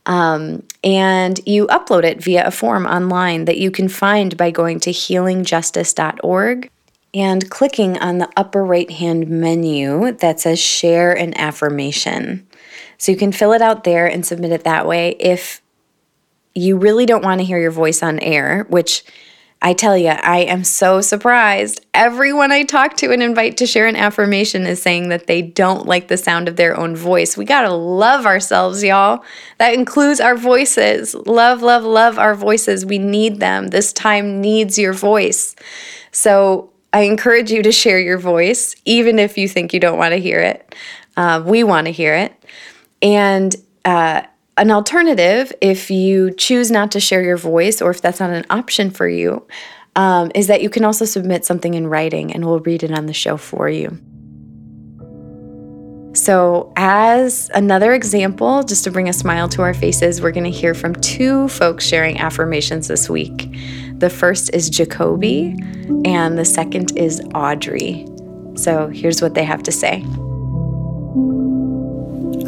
Um, 0.05 0.63
and 0.81 1.41
you 1.45 1.67
upload 1.67 2.05
it 2.05 2.23
via 2.23 2.47
a 2.47 2.51
form 2.51 2.85
online 2.85 3.43
that 3.45 3.57
you 3.57 3.69
can 3.69 3.89
find 3.89 4.37
by 4.37 4.49
going 4.49 4.79
to 4.79 4.91
healingjustice.org 4.91 6.71
and 7.13 7.49
clicking 7.49 7.97
on 7.97 8.19
the 8.19 8.29
upper 8.37 8.63
right 8.63 8.89
hand 8.89 9.27
menu 9.27 10.13
that 10.13 10.39
says 10.39 10.57
share 10.57 11.11
an 11.11 11.37
affirmation. 11.37 12.47
So 12.97 13.11
you 13.11 13.17
can 13.17 13.33
fill 13.33 13.51
it 13.51 13.61
out 13.61 13.83
there 13.83 14.07
and 14.07 14.25
submit 14.25 14.53
it 14.53 14.63
that 14.63 14.87
way. 14.87 15.17
If 15.19 15.60
you 16.53 16.77
really 16.77 17.05
don't 17.05 17.23
want 17.23 17.39
to 17.39 17.45
hear 17.45 17.59
your 17.59 17.71
voice 17.71 18.03
on 18.03 18.19
air, 18.19 18.65
which 18.69 19.03
I 19.63 19.73
tell 19.73 19.95
you, 19.95 20.09
I 20.09 20.39
am 20.39 20.63
so 20.63 21.01
surprised. 21.01 21.85
Everyone 21.93 22.51
I 22.51 22.63
talk 22.63 22.97
to 22.97 23.11
and 23.11 23.21
invite 23.21 23.57
to 23.57 23.67
share 23.67 23.85
an 23.85 23.95
affirmation 23.95 24.65
is 24.65 24.81
saying 24.81 25.09
that 25.09 25.27
they 25.27 25.43
don't 25.43 25.85
like 25.85 26.07
the 26.07 26.17
sound 26.17 26.47
of 26.47 26.55
their 26.55 26.75
own 26.75 26.95
voice. 26.95 27.37
We 27.37 27.45
got 27.45 27.61
to 27.61 27.71
love 27.71 28.25
ourselves, 28.25 28.83
y'all. 28.83 29.23
That 29.59 29.75
includes 29.75 30.19
our 30.19 30.35
voices. 30.35 31.13
Love, 31.13 31.61
love, 31.61 31.83
love 31.83 32.17
our 32.17 32.33
voices. 32.33 32.87
We 32.87 32.97
need 32.97 33.39
them. 33.39 33.67
This 33.67 33.93
time 33.93 34.41
needs 34.41 34.79
your 34.79 34.93
voice. 34.93 35.55
So 36.11 36.71
I 36.91 37.01
encourage 37.01 37.51
you 37.51 37.61
to 37.61 37.71
share 37.71 37.99
your 37.99 38.17
voice, 38.17 38.75
even 38.85 39.19
if 39.19 39.37
you 39.37 39.47
think 39.47 39.73
you 39.73 39.79
don't 39.79 39.99
want 39.99 40.13
to 40.13 40.19
hear 40.19 40.39
it. 40.39 40.73
Uh, 41.15 41.43
we 41.45 41.63
want 41.63 41.85
to 41.85 41.91
hear 41.91 42.15
it. 42.15 42.33
And 43.03 43.55
uh, 43.85 44.23
an 44.57 44.71
alternative, 44.71 45.53
if 45.61 45.89
you 45.89 46.31
choose 46.31 46.69
not 46.69 46.91
to 46.91 46.99
share 46.99 47.23
your 47.23 47.37
voice 47.37 47.81
or 47.81 47.89
if 47.91 48.01
that's 48.01 48.19
not 48.19 48.31
an 48.31 48.45
option 48.49 48.91
for 48.91 49.07
you, 49.07 49.45
um, 49.95 50.31
is 50.35 50.47
that 50.47 50.61
you 50.61 50.69
can 50.69 50.85
also 50.85 51.05
submit 51.05 51.45
something 51.45 51.73
in 51.73 51.87
writing 51.87 52.33
and 52.33 52.45
we'll 52.45 52.59
read 52.59 52.83
it 52.83 52.91
on 52.91 53.05
the 53.05 53.13
show 53.13 53.37
for 53.37 53.69
you. 53.69 53.97
So, 56.13 56.73
as 56.75 57.49
another 57.53 57.93
example, 57.93 58.63
just 58.63 58.83
to 58.83 58.91
bring 58.91 59.07
a 59.07 59.13
smile 59.13 59.47
to 59.49 59.61
our 59.61 59.73
faces, 59.73 60.21
we're 60.21 60.31
going 60.31 60.43
to 60.43 60.51
hear 60.51 60.73
from 60.73 60.93
two 60.95 61.47
folks 61.47 61.85
sharing 61.85 62.19
affirmations 62.19 62.89
this 62.89 63.09
week. 63.09 63.47
The 63.93 64.09
first 64.09 64.53
is 64.53 64.69
Jacoby, 64.69 65.55
and 66.03 66.37
the 66.37 66.43
second 66.43 66.97
is 66.97 67.21
Audrey. 67.33 68.05
So, 68.55 68.89
here's 68.89 69.21
what 69.21 69.35
they 69.35 69.45
have 69.45 69.63
to 69.63 69.71
say. 69.71 70.05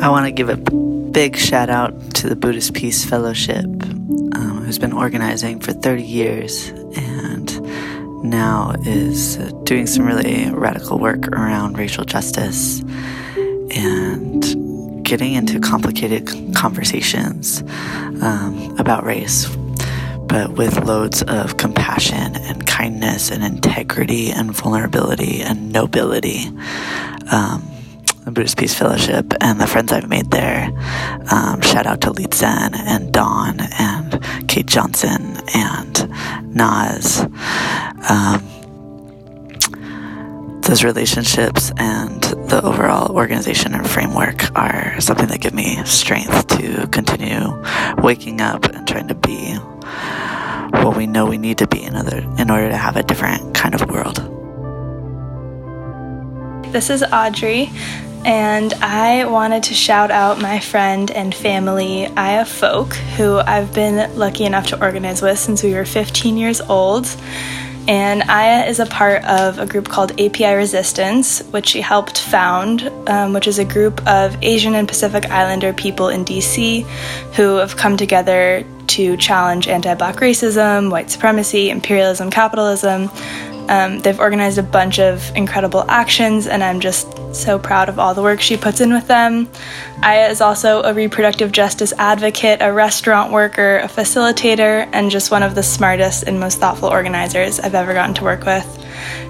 I 0.03 0.09
want 0.09 0.25
to 0.25 0.33
give 0.33 0.49
a 0.49 0.57
big 0.57 1.37
shout 1.37 1.69
out 1.69 2.15
to 2.15 2.27
the 2.27 2.35
Buddhist 2.35 2.73
Peace 2.73 3.05
Fellowship, 3.05 3.63
um, 3.63 4.61
who's 4.65 4.77
been 4.77 4.91
organizing 4.91 5.61
for 5.61 5.71
30 5.71 6.03
years 6.03 6.67
and 6.97 8.21
now 8.21 8.73
is 8.85 9.37
uh, 9.37 9.49
doing 9.63 9.87
some 9.87 10.05
really 10.05 10.51
radical 10.51 10.99
work 10.99 11.29
around 11.29 11.77
racial 11.77 12.03
justice 12.03 12.81
and 13.77 15.05
getting 15.05 15.35
into 15.35 15.61
complicated 15.61 16.53
conversations 16.53 17.61
um, 18.21 18.75
about 18.77 19.05
race, 19.05 19.47
but 20.27 20.51
with 20.51 20.83
loads 20.83 21.23
of 21.23 21.55
compassion 21.55 22.35
and 22.35 22.67
kindness 22.67 23.31
and 23.31 23.41
integrity 23.41 24.31
and 24.31 24.51
vulnerability 24.51 25.41
and 25.41 25.71
nobility. 25.71 26.41
Um, 27.31 27.72
the 28.25 28.31
Buddhist 28.31 28.57
Peace 28.57 28.73
Fellowship 28.73 29.33
and 29.41 29.59
the 29.59 29.67
friends 29.67 29.91
I've 29.91 30.07
made 30.07 30.31
there. 30.31 30.69
Um, 31.31 31.61
shout 31.61 31.85
out 31.85 32.01
to 32.01 32.11
Leet 32.11 32.33
Zen 32.33 32.73
and 32.73 33.11
Dawn 33.11 33.57
and 33.79 34.47
Kate 34.47 34.65
Johnson 34.65 35.37
and 35.53 36.09
Naz. 36.55 37.21
Um, 38.09 38.49
those 40.61 40.83
relationships 40.83 41.71
and 41.77 42.23
the 42.23 42.61
overall 42.63 43.13
organization 43.15 43.73
and 43.73 43.87
framework 43.89 44.55
are 44.57 44.99
something 45.01 45.27
that 45.27 45.41
give 45.41 45.53
me 45.53 45.83
strength 45.83 46.47
to 46.47 46.87
continue 46.87 47.61
waking 48.01 48.39
up 48.39 48.65
and 48.65 48.87
trying 48.87 49.09
to 49.09 49.15
be 49.15 49.53
what 50.81 50.95
we 50.95 51.05
know 51.05 51.25
we 51.25 51.37
need 51.37 51.57
to 51.57 51.67
be 51.67 51.83
in 51.83 51.95
order, 51.95 52.17
in 52.37 52.49
order 52.49 52.69
to 52.69 52.77
have 52.77 52.95
a 52.95 53.03
different 53.03 53.53
kind 53.53 53.75
of 53.75 53.89
world. 53.89 54.29
This 56.71 56.89
is 56.89 57.03
Audrey 57.03 57.69
and 58.25 58.73
I 58.75 59.25
wanted 59.25 59.63
to 59.63 59.73
shout 59.73 60.11
out 60.11 60.41
my 60.41 60.59
friend 60.59 61.11
and 61.11 61.33
family, 61.33 62.07
Aya 62.07 62.45
Folk, 62.45 62.93
who 62.93 63.37
I've 63.37 63.73
been 63.73 64.17
lucky 64.17 64.45
enough 64.45 64.67
to 64.67 64.81
organize 64.81 65.21
with 65.21 65.39
since 65.39 65.63
we 65.63 65.73
were 65.73 65.85
15 65.85 66.37
years 66.37 66.61
old. 66.61 67.07
And 67.87 68.23
Aya 68.23 68.65
is 68.65 68.79
a 68.79 68.85
part 68.85 69.25
of 69.25 69.59
a 69.59 69.65
group 69.65 69.89
called 69.89 70.13
API 70.13 70.53
Resistance, 70.53 71.41
which 71.51 71.67
she 71.67 71.81
helped 71.81 72.17
found, 72.17 72.83
um, 73.07 73.33
which 73.33 73.47
is 73.47 73.59
a 73.59 73.65
group 73.65 74.05
of 74.07 74.37
Asian 74.41 74.73
and 74.73 74.87
Pacific 74.87 75.29
Islander 75.29 75.73
people 75.73 76.07
in 76.07 76.23
DC 76.23 76.83
who 77.35 77.57
have 77.57 77.75
come 77.75 77.97
together 77.97 78.63
to 78.87 79.17
challenge 79.17 79.67
anti 79.67 79.93
black 79.95 80.17
racism, 80.17 80.91
white 80.91 81.09
supremacy, 81.09 81.69
imperialism, 81.69 82.31
capitalism, 82.31 83.09
um, 83.69 83.99
they've 83.99 84.19
organized 84.19 84.57
a 84.57 84.63
bunch 84.63 84.99
of 84.99 85.35
incredible 85.35 85.85
actions, 85.89 86.47
and 86.47 86.63
I'm 86.63 86.79
just 86.79 87.07
so 87.33 87.57
proud 87.57 87.89
of 87.89 87.99
all 87.99 88.13
the 88.13 88.21
work 88.21 88.41
she 88.41 88.57
puts 88.57 88.81
in 88.81 88.93
with 88.93 89.07
them. 89.07 89.49
Aya 90.01 90.29
is 90.29 90.41
also 90.41 90.83
a 90.83 90.93
reproductive 90.93 91.51
justice 91.51 91.93
advocate, 91.97 92.59
a 92.61 92.71
restaurant 92.71 93.31
worker, 93.31 93.79
a 93.79 93.87
facilitator, 93.87 94.87
and 94.91 95.09
just 95.09 95.31
one 95.31 95.43
of 95.43 95.55
the 95.55 95.63
smartest 95.63 96.23
and 96.23 96.39
most 96.39 96.59
thoughtful 96.59 96.89
organizers 96.89 97.59
I've 97.59 97.75
ever 97.75 97.93
gotten 97.93 98.15
to 98.15 98.23
work 98.23 98.45
with. 98.45 98.85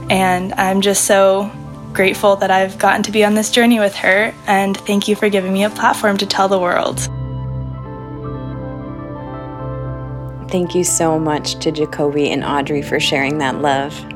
And 0.09 0.53
I'm 0.53 0.81
just 0.81 1.05
so 1.05 1.51
grateful 1.93 2.35
that 2.37 2.51
I've 2.51 2.77
gotten 2.79 3.03
to 3.03 3.11
be 3.11 3.23
on 3.23 3.35
this 3.35 3.51
journey 3.51 3.79
with 3.79 3.95
her, 3.95 4.33
and 4.47 4.75
thank 4.75 5.07
you 5.07 5.15
for 5.15 5.29
giving 5.29 5.53
me 5.53 5.63
a 5.63 5.69
platform 5.69 6.17
to 6.17 6.25
tell 6.25 6.47
the 6.47 6.59
world. 6.59 6.99
Thank 10.49 10.75
you 10.75 10.83
so 10.83 11.17
much 11.17 11.55
to 11.61 11.71
Jacoby 11.71 12.29
and 12.29 12.43
Audrey 12.43 12.83
for 12.83 12.99
sharing 12.99 13.39
that 13.39 13.61
love. 13.61 14.12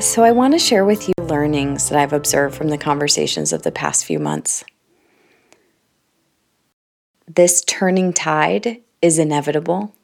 So, 0.00 0.24
I 0.24 0.32
want 0.32 0.54
to 0.54 0.58
share 0.58 0.84
with 0.86 1.08
you 1.08 1.14
learnings 1.18 1.90
that 1.90 1.98
I've 1.98 2.14
observed 2.14 2.54
from 2.54 2.68
the 2.68 2.78
conversations 2.78 3.52
of 3.52 3.64
the 3.64 3.70
past 3.70 4.06
few 4.06 4.18
months. 4.18 4.64
This 7.28 7.62
turning 7.66 8.14
tide 8.14 8.80
is 9.02 9.18
inevitable. 9.18 9.94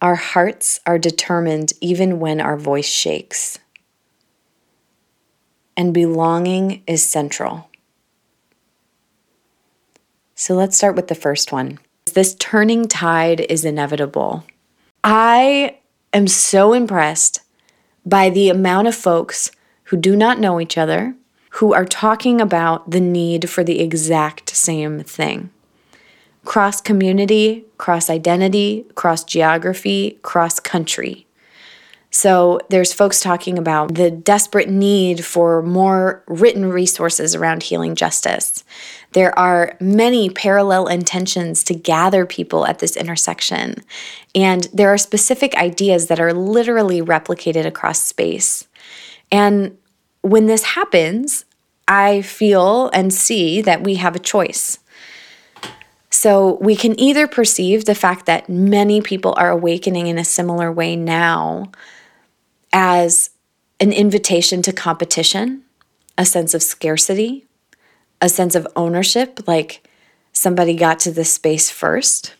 Our 0.00 0.14
hearts 0.14 0.80
are 0.86 0.98
determined 0.98 1.74
even 1.82 2.18
when 2.20 2.40
our 2.40 2.56
voice 2.56 2.88
shakes. 2.88 3.58
and 5.76 5.94
belonging 5.94 6.82
is 6.86 7.02
central. 7.02 7.70
So 10.34 10.54
let's 10.54 10.76
start 10.76 10.94
with 10.94 11.08
the 11.08 11.14
first 11.14 11.52
one. 11.52 11.78
This 12.12 12.34
turning 12.34 12.86
tide 12.86 13.40
is 13.48 13.64
inevitable. 13.64 14.44
I 15.02 15.78
am 16.12 16.28
so 16.28 16.74
impressed 16.74 17.40
by 18.04 18.30
the 18.30 18.48
amount 18.48 18.88
of 18.88 18.94
folks 18.94 19.50
who 19.84 19.96
do 19.96 20.16
not 20.16 20.38
know 20.38 20.60
each 20.60 20.78
other 20.78 21.14
who 21.54 21.74
are 21.74 21.84
talking 21.84 22.40
about 22.40 22.90
the 22.90 23.00
need 23.00 23.50
for 23.50 23.64
the 23.64 23.80
exact 23.80 24.50
same 24.50 25.02
thing 25.02 25.50
cross 26.44 26.80
community, 26.80 27.64
cross 27.76 28.08
identity, 28.08 28.86
cross 28.94 29.24
geography, 29.24 30.18
cross 30.22 30.58
country. 30.58 31.26
So 32.10 32.60
there's 32.70 32.92
folks 32.92 33.20
talking 33.20 33.56
about 33.56 33.94
the 33.94 34.10
desperate 34.10 34.68
need 34.68 35.24
for 35.24 35.62
more 35.62 36.24
written 36.26 36.68
resources 36.70 37.36
around 37.36 37.62
healing 37.62 37.94
justice. 37.94 38.64
There 39.12 39.36
are 39.38 39.76
many 39.80 40.28
parallel 40.28 40.88
intentions 40.88 41.62
to 41.64 41.74
gather 41.74 42.26
people 42.26 42.66
at 42.66 42.80
this 42.80 42.96
intersection. 42.96 43.76
And 44.34 44.66
there 44.72 44.92
are 44.92 44.98
specific 44.98 45.54
ideas 45.54 46.08
that 46.08 46.18
are 46.18 46.32
literally 46.32 47.00
replicated 47.00 47.64
across 47.64 48.02
space. 48.02 48.66
And 49.30 49.78
when 50.22 50.46
this 50.46 50.64
happens, 50.64 51.44
I 51.86 52.22
feel 52.22 52.90
and 52.92 53.14
see 53.14 53.62
that 53.62 53.84
we 53.84 53.96
have 53.96 54.16
a 54.16 54.20
choice. 54.20 54.78
So 56.10 56.58
we 56.60 56.74
can 56.74 56.98
either 56.98 57.28
perceive 57.28 57.84
the 57.84 57.94
fact 57.94 58.26
that 58.26 58.48
many 58.48 59.00
people 59.00 59.32
are 59.36 59.50
awakening 59.50 60.08
in 60.08 60.18
a 60.18 60.24
similar 60.24 60.72
way 60.72 60.96
now 60.96 61.70
as 62.72 63.30
an 63.78 63.92
invitation 63.92 64.62
to 64.62 64.72
competition, 64.72 65.62
a 66.18 66.24
sense 66.24 66.54
of 66.54 66.62
scarcity, 66.62 67.46
a 68.20 68.28
sense 68.28 68.54
of 68.54 68.68
ownership, 68.76 69.40
like 69.46 69.86
somebody 70.32 70.74
got 70.74 70.98
to 71.00 71.10
this 71.10 71.32
space 71.32 71.70
first. 71.70 72.34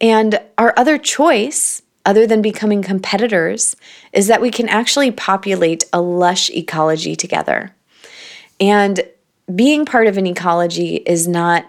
And 0.00 0.40
our 0.56 0.72
other 0.76 0.98
choice, 0.98 1.82
other 2.06 2.26
than 2.26 2.42
becoming 2.42 2.82
competitors, 2.82 3.76
is 4.12 4.28
that 4.28 4.40
we 4.40 4.50
can 4.50 4.68
actually 4.68 5.10
populate 5.10 5.84
a 5.92 6.00
lush 6.00 6.50
ecology 6.50 7.16
together. 7.16 7.74
And 8.60 9.02
being 9.54 9.84
part 9.84 10.06
of 10.06 10.16
an 10.16 10.26
ecology 10.26 10.96
is 10.96 11.26
not 11.26 11.64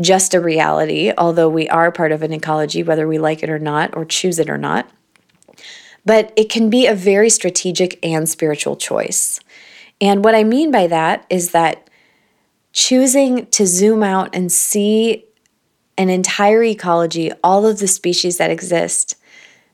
just 0.00 0.34
a 0.34 0.40
reality, 0.40 1.12
although 1.16 1.48
we 1.48 1.68
are 1.68 1.92
part 1.92 2.12
of 2.12 2.22
an 2.22 2.32
ecology, 2.32 2.82
whether 2.82 3.06
we 3.06 3.18
like 3.18 3.42
it 3.42 3.50
or 3.50 3.58
not, 3.58 3.96
or 3.96 4.04
choose 4.04 4.38
it 4.38 4.50
or 4.50 4.58
not. 4.58 4.90
But 6.04 6.32
it 6.36 6.48
can 6.50 6.70
be 6.70 6.86
a 6.86 6.94
very 6.94 7.30
strategic 7.30 7.98
and 8.04 8.28
spiritual 8.28 8.76
choice. 8.76 9.40
And 10.00 10.24
what 10.24 10.34
I 10.34 10.44
mean 10.44 10.70
by 10.70 10.88
that 10.88 11.26
is 11.30 11.52
that 11.52 11.88
choosing 12.72 13.46
to 13.46 13.66
zoom 13.66 14.02
out 14.02 14.34
and 14.34 14.50
see 14.50 15.24
an 15.96 16.08
entire 16.08 16.64
ecology, 16.64 17.30
all 17.44 17.66
of 17.66 17.78
the 17.78 17.86
species 17.86 18.38
that 18.38 18.50
exist, 18.50 19.16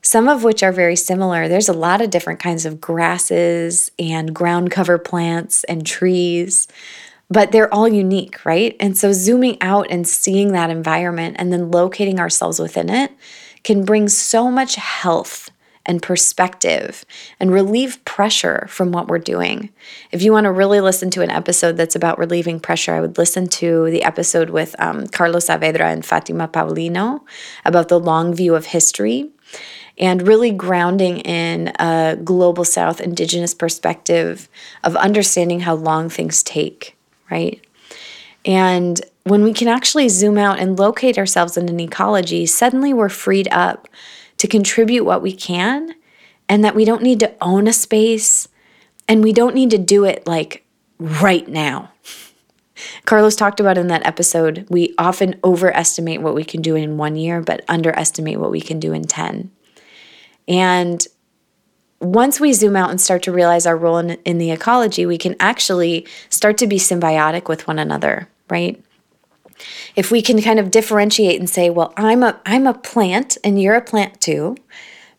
some 0.01 0.27
of 0.27 0.43
which 0.43 0.61
are 0.61 0.71
very 0.71 0.95
similar. 0.95 1.47
There's 1.47 1.69
a 1.69 1.73
lot 1.73 2.01
of 2.01 2.09
different 2.09 2.39
kinds 2.39 2.65
of 2.65 2.79
grasses 2.79 3.91
and 3.97 4.33
ground 4.33 4.71
cover 4.71 4.97
plants 4.97 5.63
and 5.63 5.85
trees 5.85 6.67
but 7.29 7.51
they're 7.51 7.73
all 7.73 7.87
unique, 7.87 8.43
right? 8.43 8.75
And 8.79 8.97
so 8.97 9.13
zooming 9.13 9.61
out 9.61 9.87
and 9.89 10.07
seeing 10.07 10.51
that 10.53 10.69
environment 10.69 11.35
and 11.39 11.53
then 11.53 11.71
locating 11.71 12.19
ourselves 12.19 12.59
within 12.59 12.89
it 12.89 13.11
can 13.63 13.85
bring 13.85 14.07
so 14.07 14.49
much 14.49 14.75
health 14.75 15.48
and 15.89 16.01
perspective 16.01 17.03
and 17.39 17.51
relieve 17.51 18.03
pressure 18.05 18.65
from 18.69 18.93
what 18.93 19.07
we're 19.07 19.19
doing. 19.19 19.69
If 20.11 20.21
you 20.21 20.31
want 20.31 20.45
to 20.45 20.51
really 20.51 20.79
listen 20.79 21.09
to 21.11 21.21
an 21.21 21.29
episode 21.29 21.75
that's 21.75 21.95
about 21.95 22.17
relieving 22.17 22.61
pressure, 22.61 22.93
I 22.93 23.01
would 23.01 23.17
listen 23.17 23.49
to 23.49 23.91
the 23.91 24.03
episode 24.03 24.51
with 24.51 24.73
um, 24.79 25.07
Carlos 25.07 25.47
Saavedra 25.47 25.91
and 25.91 26.05
Fatima 26.05 26.47
Paulino 26.47 27.21
about 27.65 27.89
the 27.89 27.99
long 27.99 28.33
view 28.33 28.55
of 28.55 28.67
history 28.67 29.31
and 29.97 30.25
really 30.25 30.51
grounding 30.51 31.19
in 31.19 31.73
a 31.79 32.17
global 32.23 32.63
South 32.63 33.01
indigenous 33.01 33.53
perspective 33.53 34.47
of 34.85 34.95
understanding 34.95 35.59
how 35.61 35.75
long 35.75 36.07
things 36.07 36.41
take 36.41 36.95
right? 37.29 37.63
And 38.45 39.01
when 39.23 39.43
we 39.43 39.53
can 39.53 39.67
actually 39.67 40.09
zoom 40.09 40.37
out 40.37 40.59
and 40.59 40.79
locate 40.79 41.17
ourselves 41.17 41.57
in 41.57 41.69
an 41.69 41.79
ecology, 41.79 42.45
suddenly 42.45 42.93
we're 42.93 43.09
freed 43.09 43.47
up 43.51 43.87
to 44.39 44.47
contribute 44.47 45.05
what 45.05 45.21
we 45.21 45.33
can, 45.33 45.93
and 46.49 46.65
that 46.65 46.75
we 46.75 46.83
don't 46.83 47.03
need 47.03 47.19
to 47.19 47.33
own 47.39 47.67
a 47.67 47.73
space 47.73 48.49
and 49.07 49.23
we 49.23 49.33
don't 49.33 49.55
need 49.55 49.71
to 49.71 49.77
do 49.77 50.05
it 50.05 50.25
like 50.27 50.65
right 50.99 51.47
now. 51.47 51.91
Carlos 53.05 53.35
talked 53.35 53.59
about 53.59 53.77
in 53.77 53.87
that 53.87 54.05
episode, 54.05 54.65
we 54.69 54.93
often 54.97 55.39
overestimate 55.43 56.21
what 56.21 56.35
we 56.35 56.45
can 56.45 56.61
do 56.61 56.75
in 56.75 56.97
one 56.97 57.15
year, 57.15 57.41
but 57.41 57.65
underestimate 57.67 58.39
what 58.39 58.51
we 58.51 58.61
can 58.61 58.79
do 58.79 58.93
in 58.93 59.03
10. 59.03 59.51
And 60.47 61.05
once 61.99 62.39
we 62.39 62.53
zoom 62.53 62.77
out 62.77 62.89
and 62.89 63.01
start 63.01 63.23
to 63.23 63.31
realize 63.31 63.65
our 63.65 63.75
role 63.75 63.97
in, 63.97 64.11
in 64.23 64.37
the 64.37 64.51
ecology, 64.51 65.05
we 65.05 65.17
can 65.17 65.35
actually 65.39 66.07
start 66.29 66.57
to 66.59 66.67
be 66.67 66.77
symbiotic 66.77 67.49
with 67.49 67.67
one 67.67 67.79
another, 67.79 68.29
right? 68.49 68.81
If 69.95 70.11
we 70.11 70.21
can 70.21 70.41
kind 70.41 70.59
of 70.59 70.71
differentiate 70.71 71.39
and 71.39 71.49
say, 71.49 71.69
well, 71.69 71.93
I'm 71.97 72.23
a 72.23 72.39
I'm 72.45 72.67
a 72.67 72.73
plant 72.73 73.37
and 73.43 73.61
you're 73.61 73.75
a 73.75 73.81
plant 73.81 74.21
too, 74.21 74.55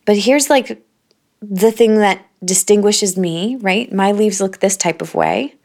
but 0.05 0.17
here's 0.17 0.49
like 0.49 0.83
the 1.41 1.71
thing 1.71 1.97
that 1.97 2.25
distinguishes 2.43 3.17
me, 3.17 3.57
right? 3.57 3.91
My 3.91 4.11
leaves 4.11 4.41
look 4.41 4.59
this 4.59 4.77
type 4.77 5.01
of 5.01 5.15
way. 5.15 5.55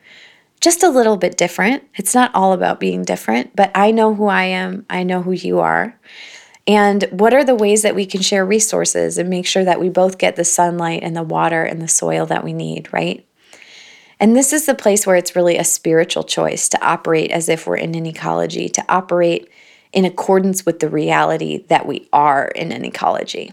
Just 0.60 0.82
a 0.82 0.88
little 0.88 1.16
bit 1.16 1.36
different. 1.36 1.84
It's 1.94 2.14
not 2.14 2.34
all 2.34 2.52
about 2.52 2.80
being 2.80 3.02
different, 3.02 3.54
but 3.54 3.70
I 3.74 3.90
know 3.90 4.14
who 4.14 4.26
I 4.26 4.44
am. 4.44 4.86
I 4.88 5.02
know 5.02 5.22
who 5.22 5.32
you 5.32 5.60
are. 5.60 5.98
And 6.66 7.04
what 7.10 7.32
are 7.32 7.44
the 7.44 7.54
ways 7.54 7.82
that 7.82 7.94
we 7.94 8.06
can 8.06 8.22
share 8.22 8.44
resources 8.44 9.18
and 9.18 9.28
make 9.28 9.46
sure 9.46 9.64
that 9.64 9.78
we 9.80 9.88
both 9.88 10.18
get 10.18 10.36
the 10.36 10.44
sunlight 10.44 11.02
and 11.02 11.14
the 11.14 11.22
water 11.22 11.62
and 11.62 11.80
the 11.80 11.88
soil 11.88 12.26
that 12.26 12.42
we 12.42 12.52
need, 12.52 12.92
right? 12.92 13.25
And 14.18 14.34
this 14.34 14.52
is 14.52 14.66
the 14.66 14.74
place 14.74 15.06
where 15.06 15.16
it's 15.16 15.36
really 15.36 15.58
a 15.58 15.64
spiritual 15.64 16.22
choice 16.22 16.68
to 16.70 16.84
operate 16.84 17.30
as 17.30 17.48
if 17.48 17.66
we're 17.66 17.76
in 17.76 17.94
an 17.94 18.06
ecology, 18.06 18.68
to 18.70 18.84
operate 18.88 19.50
in 19.92 20.04
accordance 20.04 20.64
with 20.64 20.80
the 20.80 20.88
reality 20.88 21.64
that 21.68 21.86
we 21.86 22.08
are 22.12 22.48
in 22.48 22.72
an 22.72 22.84
ecology. 22.84 23.52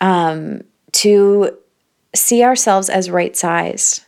Um, 0.00 0.62
to 0.92 1.56
see 2.14 2.42
ourselves 2.44 2.88
as 2.88 3.10
right 3.10 3.36
sized 3.36 4.04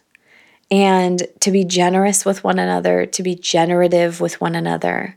and 0.70 1.26
to 1.40 1.50
be 1.50 1.64
generous 1.64 2.24
with 2.24 2.44
one 2.44 2.58
another, 2.58 3.06
to 3.06 3.22
be 3.22 3.34
generative 3.34 4.20
with 4.20 4.40
one 4.40 4.54
another, 4.54 5.16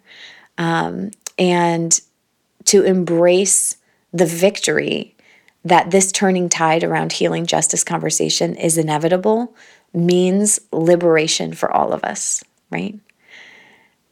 um, 0.58 1.12
and 1.38 2.00
to 2.66 2.84
embrace 2.84 3.78
the 4.14 4.26
victory 4.26 5.16
that 5.64 5.92
this 5.92 6.12
turning 6.12 6.48
tide 6.50 6.84
around 6.84 7.14
healing 7.14 7.46
justice 7.46 7.84
conversation 7.84 8.56
is 8.56 8.78
inevitable 8.78 9.54
means 9.93 10.60
liberation 10.71 11.54
for 11.54 11.71
all 11.71 11.93
of 11.93 12.04
us, 12.04 12.43
right? 12.71 13.00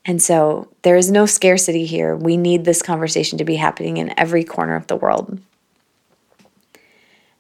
And 0.06 0.22
so 0.22 0.70
there 0.84 0.98
is 0.98 1.10
no 1.12 1.26
scarcity 1.26 1.86
here. 1.86 2.16
We 2.16 2.38
need 2.38 2.64
this 2.64 2.82
conversation 2.82 3.38
to 3.40 3.46
be 3.46 3.56
happening 3.56 3.98
in 3.98 4.18
every 4.20 4.44
corner 4.44 4.76
of 4.76 4.88
the 4.88 4.96
world. 4.96 5.40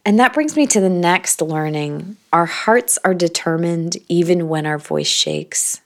And 0.04 0.20
that 0.20 0.34
brings 0.34 0.56
me 0.56 0.68
to 0.68 0.80
the 0.80 0.90
next 0.90 1.42
learning. 1.42 2.18
Our 2.32 2.46
hearts 2.46 3.00
are 3.04 3.14
determined 3.14 3.98
even 4.08 4.48
when 4.48 4.66
our 4.66 4.78
voice 4.78 5.08
shakes. 5.08 5.82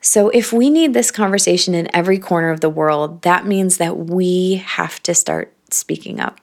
So, 0.00 0.28
if 0.28 0.52
we 0.52 0.68
need 0.68 0.92
this 0.92 1.10
conversation 1.10 1.74
in 1.74 1.88
every 1.96 2.18
corner 2.18 2.50
of 2.50 2.60
the 2.60 2.68
world, 2.68 3.22
that 3.22 3.46
means 3.46 3.78
that 3.78 3.96
we 3.96 4.56
have 4.56 5.02
to 5.04 5.14
start 5.14 5.54
speaking 5.70 6.20
up. 6.20 6.40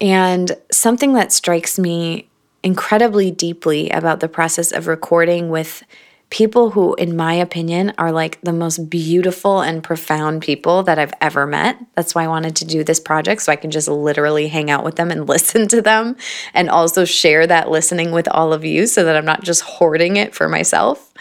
And 0.00 0.56
something 0.70 1.12
that 1.14 1.32
strikes 1.32 1.78
me 1.78 2.28
incredibly 2.62 3.30
deeply 3.30 3.90
about 3.90 4.20
the 4.20 4.28
process 4.28 4.72
of 4.72 4.86
recording 4.86 5.50
with 5.50 5.82
people 6.30 6.70
who, 6.70 6.94
in 6.94 7.14
my 7.16 7.34
opinion, 7.34 7.92
are 7.96 8.10
like 8.10 8.40
the 8.40 8.52
most 8.52 8.90
beautiful 8.90 9.60
and 9.60 9.84
profound 9.84 10.42
people 10.42 10.82
that 10.82 10.98
I've 10.98 11.12
ever 11.20 11.46
met. 11.46 11.78
That's 11.94 12.14
why 12.14 12.24
I 12.24 12.28
wanted 12.28 12.56
to 12.56 12.64
do 12.64 12.82
this 12.82 12.98
project 12.98 13.42
so 13.42 13.52
I 13.52 13.56
can 13.56 13.70
just 13.70 13.86
literally 13.86 14.48
hang 14.48 14.70
out 14.70 14.82
with 14.82 14.96
them 14.96 15.10
and 15.10 15.28
listen 15.28 15.68
to 15.68 15.80
them 15.80 16.16
and 16.52 16.68
also 16.68 17.04
share 17.04 17.46
that 17.46 17.70
listening 17.70 18.10
with 18.10 18.26
all 18.28 18.52
of 18.52 18.64
you 18.64 18.86
so 18.86 19.04
that 19.04 19.16
I'm 19.16 19.24
not 19.24 19.44
just 19.44 19.62
hoarding 19.62 20.16
it 20.16 20.34
for 20.34 20.48
myself. 20.48 21.12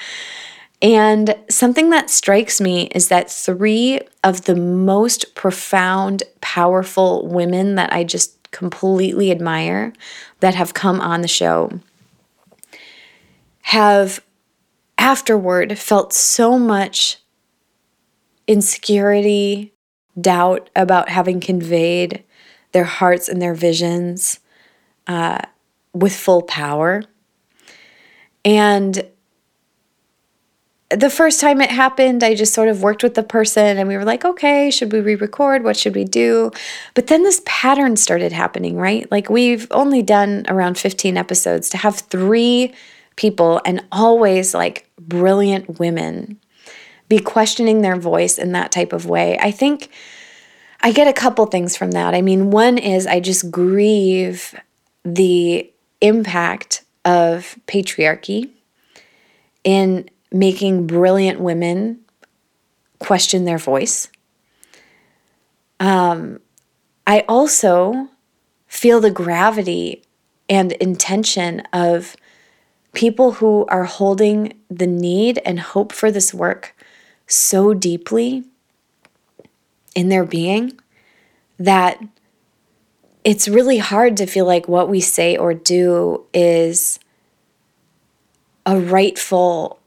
And 0.82 1.36
something 1.50 1.92
that 1.92 2.10
strikes 2.10 2.60
me 2.60 2.88
is 2.88 3.08
that 3.10 3.30
three 3.30 4.02
of 4.24 4.46
the 4.46 4.56
most 4.56 5.36
profound, 5.36 6.24
powerful 6.42 7.28
women 7.28 7.76
that 7.76 7.94
I 7.94 8.04
just 8.04 8.43
completely 8.54 9.30
admire 9.32 9.92
that 10.39 10.56
have 10.56 10.74
come 10.74 11.02
on 11.02 11.20
the 11.20 11.28
show 11.28 11.82
have 13.63 14.24
afterward 14.98 15.78
felt 15.80 16.13
so 16.13 16.60
much 16.60 17.18
insecurity, 18.48 19.74
doubt 20.20 20.70
about 20.76 21.10
having 21.10 21.39
conveyed 21.39 22.24
their 22.74 22.84
hearts 22.84 23.28
and 23.28 23.42
their 23.42 23.54
visions 23.54 24.39
uh, 25.08 25.39
with 25.94 26.16
full 26.16 26.42
power. 26.42 27.04
And 28.46 29.08
the 30.89 31.10
first 31.10 31.39
time 31.39 31.62
it 31.62 31.72
happened, 31.72 32.24
I 32.24 32.36
just 32.36 32.54
sort 32.54 32.67
of 32.67 32.84
worked 32.84 33.04
with 33.04 33.15
the 33.15 33.24
person 33.24 33.78
and 33.78 33.88
we 33.88 33.98
were 33.98 34.06
like, 34.06 34.26
okay, 34.26 34.69
should 34.69 34.91
we 34.91 35.00
re 35.00 35.15
record? 35.15 35.63
What 35.63 35.78
should 35.78 35.96
we 35.96 36.04
do? 36.04 36.52
But 36.93 37.08
then 37.08 37.24
this 37.24 37.41
pattern 37.46 37.96
started 37.96 38.32
happening, 38.32 38.78
right? 38.78 39.10
Like 39.12 39.30
we've 39.30 39.67
only 39.72 40.02
done 40.02 40.46
around 40.48 40.78
15 40.78 41.17
episodes 41.17 41.69
to 41.69 41.78
have 41.78 41.96
three 41.96 42.74
people 43.15 43.62
and 43.65 43.84
always 43.91 44.54
like 44.54 44.89
brilliant 45.00 45.80
women 45.80 46.39
be 47.10 47.19
questioning 47.19 47.82
their 47.82 47.96
voice 47.96 48.38
in 48.38 48.54
that 48.54 48.72
type 48.72 48.93
of 48.93 49.06
way. 49.06 49.38
I 49.39 49.52
think 49.52 49.89
I 50.82 50.91
get 50.91 51.08
a 51.08 51.13
couple 51.13 51.46
things 51.46 51.78
from 51.78 51.91
that. 51.91 52.13
I 52.13 52.22
mean, 52.22 52.52
one 52.52 52.78
is 52.78 53.08
I 53.08 53.19
just 53.19 53.52
grieve 53.52 54.54
the 55.04 55.72
impact 56.02 56.84
of 57.06 57.58
patriarchy 57.67 58.50
in 59.63 60.10
making 60.34 60.88
brilliant 60.88 61.39
women 61.39 62.00
question 63.00 63.46
their 63.46 63.58
voice. 63.58 64.10
Um, 65.80 66.39
I 67.06 67.24
also 67.30 68.10
feel 68.67 69.00
the 69.00 69.12
gravity 69.12 70.04
and 70.50 70.72
intention 70.74 71.62
of 71.72 72.15
people 72.93 73.34
who 73.34 73.65
are 73.67 73.84
holding 73.84 74.54
the 74.69 74.88
need 74.88 75.39
and 75.46 75.60
hope 75.60 75.91
for 75.91 76.12
this 76.12 76.34
work 76.34 76.76
so 77.28 77.74
deeply 77.74 78.43
in 79.96 80.10
their 80.10 80.26
being 80.26 80.80
that 81.60 82.02
it's 83.24 83.48
really 83.48 83.78
hard 83.78 84.17
to 84.17 84.26
feel 84.26 84.46
like 84.46 84.67
what 84.67 84.89
we 84.89 85.00
say 85.00 85.38
or 85.38 85.54
do 85.54 86.26
is 86.34 87.00
a 88.65 88.80
rightful 88.80 89.80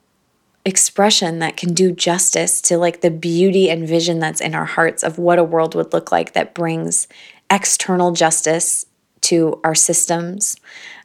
expression 0.66 1.38
that 1.38 1.57
can 1.57 1.72
do 1.72 1.92
justice 1.92 2.61
to 2.61 2.76
like 2.76 3.00
the 3.00 3.11
beauty 3.11 3.70
and 3.70 3.88
vision 3.88 4.18
that's 4.18 4.40
in 4.40 4.52
our 4.52 4.64
hearts 4.64 5.05
of 5.05 5.16
what 5.16 5.38
a 5.38 5.44
world 5.44 5.76
would 5.76 5.92
look 5.92 6.11
like 6.11 6.33
that 6.33 6.55
brings 6.55 7.07
external 7.48 8.11
justice 8.11 8.85
to 9.20 9.61
our 9.62 9.76
systems 9.76 10.57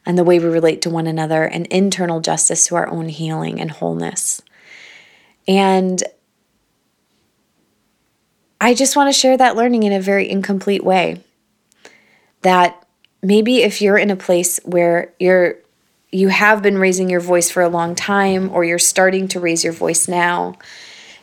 and 0.04 0.18
the 0.18 0.24
way 0.24 0.40
we 0.40 0.46
relate 0.46 0.82
to 0.82 0.90
one 0.90 1.06
another 1.06 1.44
and 1.44 1.68
internal 1.68 2.20
justice 2.20 2.66
to 2.66 2.76
our 2.76 2.90
own 2.90 3.08
healing 3.08 3.62
and 3.62 3.70
wholeness. 3.70 4.42
And 5.48 6.04
I 8.60 8.74
just 8.74 8.96
want 8.96 9.14
to 9.14 9.20
share 9.20 9.38
that 9.38 9.56
learning 9.56 9.84
in 9.84 9.94
a 9.94 10.02
very 10.02 10.28
incomplete 10.28 10.84
way. 10.84 11.24
That 12.42 12.84
maybe 13.22 13.62
if 13.62 13.80
you're 13.80 13.98
in 13.98 14.10
a 14.10 14.16
place 14.16 14.60
where 14.66 15.14
you're 15.20 15.61
you 16.12 16.28
have 16.28 16.62
been 16.62 16.78
raising 16.78 17.10
your 17.10 17.22
voice 17.22 17.50
for 17.50 17.64
a 17.64 17.70
long 17.70 17.96
time 17.96 18.50
or 18.52 18.66
you're 18.66 18.80
starting 18.80 19.28
to 19.30 19.40
raise 19.40 19.64
your 19.64 19.74
voice 19.74 20.08
now 20.08 20.58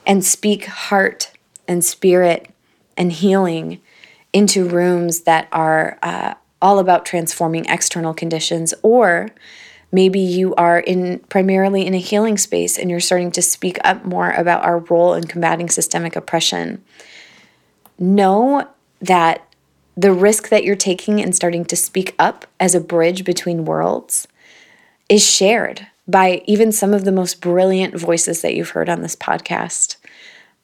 and 0.06 0.24
speak 0.24 0.64
heart 0.64 1.32
and 1.66 1.84
spirit 1.84 2.50
and 2.96 3.12
healing 3.12 3.80
into 4.32 4.66
rooms 4.66 5.20
that 5.20 5.46
are 5.52 5.98
uh, 6.02 6.34
all 6.62 6.78
about 6.78 7.04
transforming 7.04 7.66
external 7.66 8.14
conditions 8.14 8.72
or 8.82 9.28
maybe 9.92 10.20
you 10.20 10.54
are 10.54 10.80
in 10.80 11.18
primarily 11.28 11.86
in 11.86 11.94
a 11.94 11.98
healing 11.98 12.38
space 12.38 12.78
and 12.78 12.90
you're 12.90 13.00
starting 13.00 13.30
to 13.30 13.42
speak 13.42 13.78
up 13.84 14.04
more 14.04 14.32
about 14.32 14.64
our 14.64 14.78
role 14.78 15.14
in 15.14 15.24
combating 15.24 15.68
systemic 15.68 16.16
oppression. 16.16 16.82
Know 17.98 18.68
that 19.00 19.46
the 19.96 20.12
risk 20.12 20.48
that 20.48 20.64
you're 20.64 20.76
taking 20.76 21.18
in 21.18 21.32
starting 21.32 21.64
to 21.66 21.76
speak 21.76 22.14
up 22.18 22.46
as 22.60 22.74
a 22.74 22.80
bridge 22.80 23.24
between 23.24 23.64
worlds 23.64 24.28
is 25.08 25.28
shared 25.28 25.86
by 26.06 26.42
even 26.46 26.72
some 26.72 26.94
of 26.94 27.04
the 27.04 27.12
most 27.12 27.40
brilliant 27.40 27.98
voices 27.98 28.42
that 28.42 28.54
you've 28.54 28.70
heard 28.70 28.88
on 28.88 29.02
this 29.02 29.16
podcast. 29.16 29.96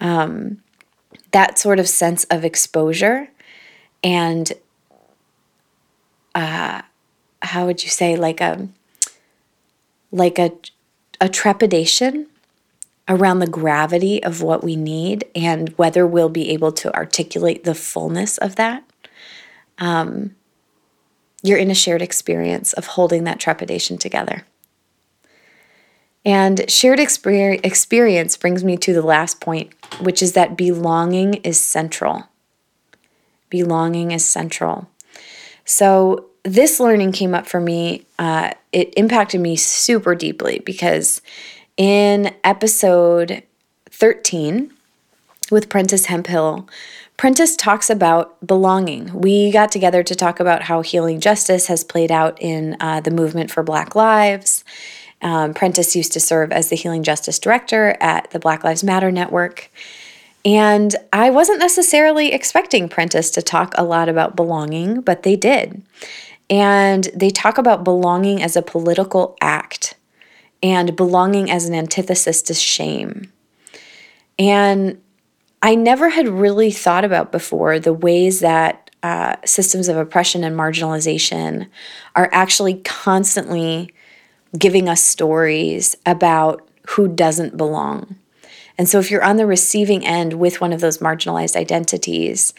Um, 0.00 0.62
that 1.32 1.58
sort 1.58 1.80
of 1.80 1.88
sense 1.88 2.24
of 2.24 2.44
exposure 2.44 3.28
and 4.02 4.52
uh, 6.34 6.82
how 7.42 7.66
would 7.66 7.82
you 7.82 7.90
say 7.90 8.16
like 8.16 8.40
a 8.40 8.68
like 10.12 10.38
a 10.38 10.52
a 11.20 11.28
trepidation 11.28 12.26
around 13.08 13.38
the 13.38 13.46
gravity 13.46 14.22
of 14.22 14.42
what 14.42 14.64
we 14.64 14.76
need 14.76 15.24
and 15.34 15.70
whether 15.70 16.06
we'll 16.06 16.28
be 16.28 16.50
able 16.50 16.72
to 16.72 16.94
articulate 16.94 17.64
the 17.64 17.74
fullness 17.74 18.38
of 18.38 18.56
that. 18.56 18.82
Um, 19.78 20.34
you're 21.44 21.58
in 21.58 21.70
a 21.70 21.74
shared 21.74 22.00
experience 22.00 22.72
of 22.72 22.86
holding 22.86 23.24
that 23.24 23.38
trepidation 23.38 23.98
together. 23.98 24.44
And 26.24 26.68
shared 26.70 26.98
experience 26.98 28.36
brings 28.38 28.64
me 28.64 28.78
to 28.78 28.94
the 28.94 29.02
last 29.02 29.42
point, 29.42 29.70
which 30.00 30.22
is 30.22 30.32
that 30.32 30.56
belonging 30.56 31.34
is 31.34 31.60
central. 31.60 32.28
Belonging 33.50 34.10
is 34.10 34.24
central. 34.24 34.88
So, 35.66 36.30
this 36.44 36.80
learning 36.80 37.12
came 37.12 37.34
up 37.34 37.46
for 37.46 37.60
me. 37.60 38.06
Uh, 38.18 38.52
it 38.72 38.92
impacted 38.96 39.40
me 39.40 39.56
super 39.56 40.14
deeply 40.14 40.60
because 40.60 41.22
in 41.76 42.34
episode 42.42 43.42
13 43.90 44.70
with 45.50 45.68
Prentis 45.68 46.06
Hemphill, 46.06 46.68
Prentis 47.16 47.56
talks 47.56 47.90
about 47.90 48.44
belonging. 48.44 49.12
We 49.12 49.52
got 49.52 49.70
together 49.70 50.02
to 50.02 50.14
talk 50.14 50.40
about 50.40 50.62
how 50.62 50.82
healing 50.82 51.20
justice 51.20 51.68
has 51.68 51.84
played 51.84 52.10
out 52.10 52.40
in 52.40 52.76
uh, 52.80 53.00
the 53.00 53.10
movement 53.12 53.50
for 53.50 53.62
Black 53.62 53.94
Lives. 53.94 54.64
Um, 55.22 55.54
Prentis 55.54 55.94
used 55.94 56.12
to 56.12 56.20
serve 56.20 56.52
as 56.52 56.68
the 56.68 56.76
healing 56.76 57.02
justice 57.02 57.38
director 57.38 57.96
at 58.00 58.30
the 58.30 58.38
Black 58.38 58.64
Lives 58.64 58.82
Matter 58.82 59.12
Network. 59.12 59.70
And 60.44 60.94
I 61.12 61.30
wasn't 61.30 61.60
necessarily 61.60 62.32
expecting 62.32 62.88
Prentis 62.88 63.32
to 63.34 63.42
talk 63.42 63.72
a 63.78 63.84
lot 63.84 64.08
about 64.08 64.36
belonging, 64.36 65.00
but 65.00 65.22
they 65.22 65.36
did. 65.36 65.82
And 66.50 67.04
they 67.14 67.30
talk 67.30 67.56
about 67.56 67.84
belonging 67.84 68.42
as 68.42 68.56
a 68.56 68.60
political 68.62 69.36
act 69.40 69.94
and 70.62 70.94
belonging 70.96 71.50
as 71.50 71.66
an 71.66 71.74
antithesis 71.74 72.42
to 72.42 72.54
shame. 72.54 73.32
And 74.38 75.00
I 75.64 75.76
never 75.76 76.10
had 76.10 76.28
really 76.28 76.70
thought 76.70 77.06
about 77.06 77.32
before 77.32 77.78
the 77.78 77.94
ways 77.94 78.40
that 78.40 78.90
uh, 79.02 79.36
systems 79.46 79.88
of 79.88 79.96
oppression 79.96 80.44
and 80.44 80.54
marginalization 80.54 81.70
are 82.14 82.28
actually 82.32 82.82
constantly 82.84 83.94
giving 84.58 84.90
us 84.90 85.02
stories 85.02 85.96
about 86.04 86.68
who 86.88 87.08
doesn't 87.08 87.56
belong. 87.56 88.16
And 88.76 88.90
so, 88.90 88.98
if 88.98 89.10
you're 89.10 89.24
on 89.24 89.38
the 89.38 89.46
receiving 89.46 90.04
end 90.04 90.34
with 90.34 90.60
one 90.60 90.74
of 90.74 90.82
those 90.82 90.98
marginalized 90.98 91.56
identities, 91.56 92.52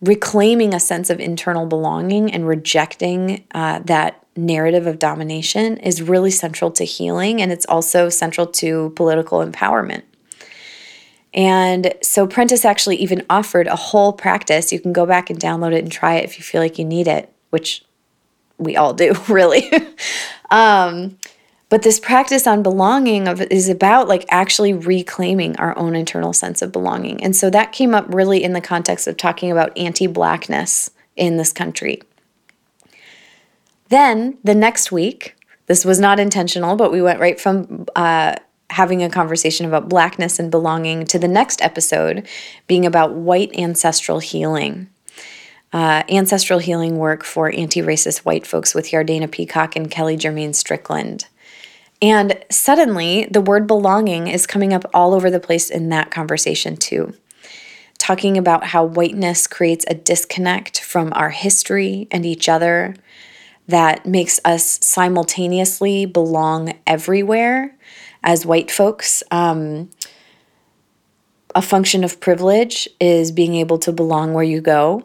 reclaiming 0.00 0.74
a 0.74 0.80
sense 0.80 1.08
of 1.08 1.20
internal 1.20 1.66
belonging 1.66 2.32
and 2.32 2.48
rejecting 2.48 3.44
uh, 3.52 3.78
that 3.84 4.26
narrative 4.34 4.88
of 4.88 4.98
domination 4.98 5.76
is 5.76 6.02
really 6.02 6.32
central 6.32 6.72
to 6.72 6.82
healing 6.82 7.40
and 7.40 7.52
it's 7.52 7.66
also 7.66 8.08
central 8.08 8.48
to 8.48 8.90
political 8.96 9.38
empowerment. 9.38 10.02
And 11.32 11.94
so 12.02 12.26
Prentis 12.26 12.64
actually 12.64 12.96
even 12.96 13.24
offered 13.30 13.66
a 13.66 13.76
whole 13.76 14.12
practice. 14.12 14.72
You 14.72 14.80
can 14.80 14.92
go 14.92 15.06
back 15.06 15.30
and 15.30 15.38
download 15.38 15.72
it 15.72 15.82
and 15.82 15.92
try 15.92 16.16
it 16.16 16.24
if 16.24 16.38
you 16.38 16.44
feel 16.44 16.60
like 16.60 16.78
you 16.78 16.84
need 16.84 17.06
it, 17.06 17.32
which 17.50 17.84
we 18.58 18.76
all 18.76 18.92
do, 18.92 19.14
really. 19.28 19.70
um, 20.50 21.16
but 21.68 21.82
this 21.82 22.00
practice 22.00 22.48
on 22.48 22.64
belonging 22.64 23.28
of 23.28 23.40
is 23.42 23.68
about 23.68 24.08
like 24.08 24.26
actually 24.28 24.72
reclaiming 24.72 25.56
our 25.56 25.76
own 25.78 25.94
internal 25.94 26.32
sense 26.32 26.62
of 26.62 26.72
belonging. 26.72 27.22
And 27.22 27.34
so 27.34 27.48
that 27.50 27.70
came 27.70 27.94
up 27.94 28.06
really 28.12 28.42
in 28.42 28.52
the 28.52 28.60
context 28.60 29.06
of 29.06 29.16
talking 29.16 29.52
about 29.52 29.76
anti-blackness 29.78 30.90
in 31.16 31.36
this 31.36 31.52
country. 31.52 32.02
Then 33.88 34.38
the 34.42 34.54
next 34.54 34.90
week, 34.90 35.36
this 35.66 35.84
was 35.84 36.00
not 36.00 36.18
intentional, 36.18 36.74
but 36.74 36.90
we 36.90 37.00
went 37.00 37.20
right 37.20 37.40
from 37.40 37.86
uh, 37.94 38.34
having 38.70 39.02
a 39.02 39.10
conversation 39.10 39.66
about 39.66 39.88
blackness 39.88 40.38
and 40.38 40.50
belonging 40.50 41.04
to 41.04 41.18
the 41.18 41.28
next 41.28 41.60
episode 41.60 42.26
being 42.66 42.86
about 42.86 43.12
white 43.12 43.54
ancestral 43.58 44.20
healing. 44.20 44.88
Uh, 45.72 46.02
ancestral 46.08 46.58
healing 46.58 46.96
work 46.96 47.22
for 47.22 47.52
anti 47.52 47.80
racist 47.80 48.18
white 48.18 48.46
folks 48.46 48.74
with 48.74 48.90
Yardena 48.90 49.30
Peacock 49.30 49.76
and 49.76 49.90
Kelly 49.90 50.16
Jermaine 50.16 50.54
Strickland. 50.54 51.26
And 52.02 52.42
suddenly, 52.50 53.28
the 53.30 53.42
word 53.42 53.66
belonging 53.66 54.26
is 54.26 54.46
coming 54.46 54.72
up 54.72 54.88
all 54.94 55.14
over 55.14 55.30
the 55.30 55.38
place 55.38 55.68
in 55.68 55.90
that 55.90 56.10
conversation, 56.10 56.76
too. 56.76 57.12
Talking 57.98 58.38
about 58.38 58.64
how 58.64 58.84
whiteness 58.84 59.46
creates 59.46 59.84
a 59.88 59.94
disconnect 59.94 60.80
from 60.80 61.12
our 61.14 61.30
history 61.30 62.08
and 62.10 62.24
each 62.24 62.48
other, 62.48 62.94
that 63.70 64.04
makes 64.04 64.40
us 64.44 64.84
simultaneously 64.84 66.04
belong 66.04 66.78
everywhere 66.86 67.76
as 68.22 68.46
white 68.46 68.70
folks. 68.70 69.22
Um, 69.30 69.90
a 71.54 71.62
function 71.62 72.04
of 72.04 72.20
privilege 72.20 72.88
is 73.00 73.32
being 73.32 73.54
able 73.56 73.78
to 73.78 73.92
belong 73.92 74.34
where 74.34 74.44
you 74.44 74.60
go, 74.60 75.04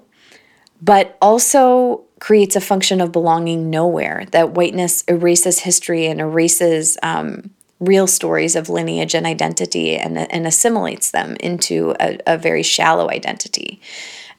but 0.81 1.17
also 1.21 2.03
creates 2.19 2.55
a 2.55 2.61
function 2.61 3.01
of 3.01 3.11
belonging 3.11 3.69
nowhere, 3.69 4.25
that 4.31 4.51
whiteness 4.51 5.03
erases 5.07 5.59
history 5.59 6.05
and 6.05 6.21
erases 6.21 6.97
um, 7.03 7.49
real 7.79 8.07
stories 8.07 8.55
of 8.55 8.69
lineage 8.69 9.13
and 9.13 9.25
identity 9.25 9.95
and, 9.95 10.17
and 10.17 10.47
assimilates 10.47 11.11
them 11.11 11.35
into 11.39 11.93
a, 11.99 12.17
a 12.25 12.37
very 12.37 12.63
shallow 12.63 13.09
identity. 13.09 13.81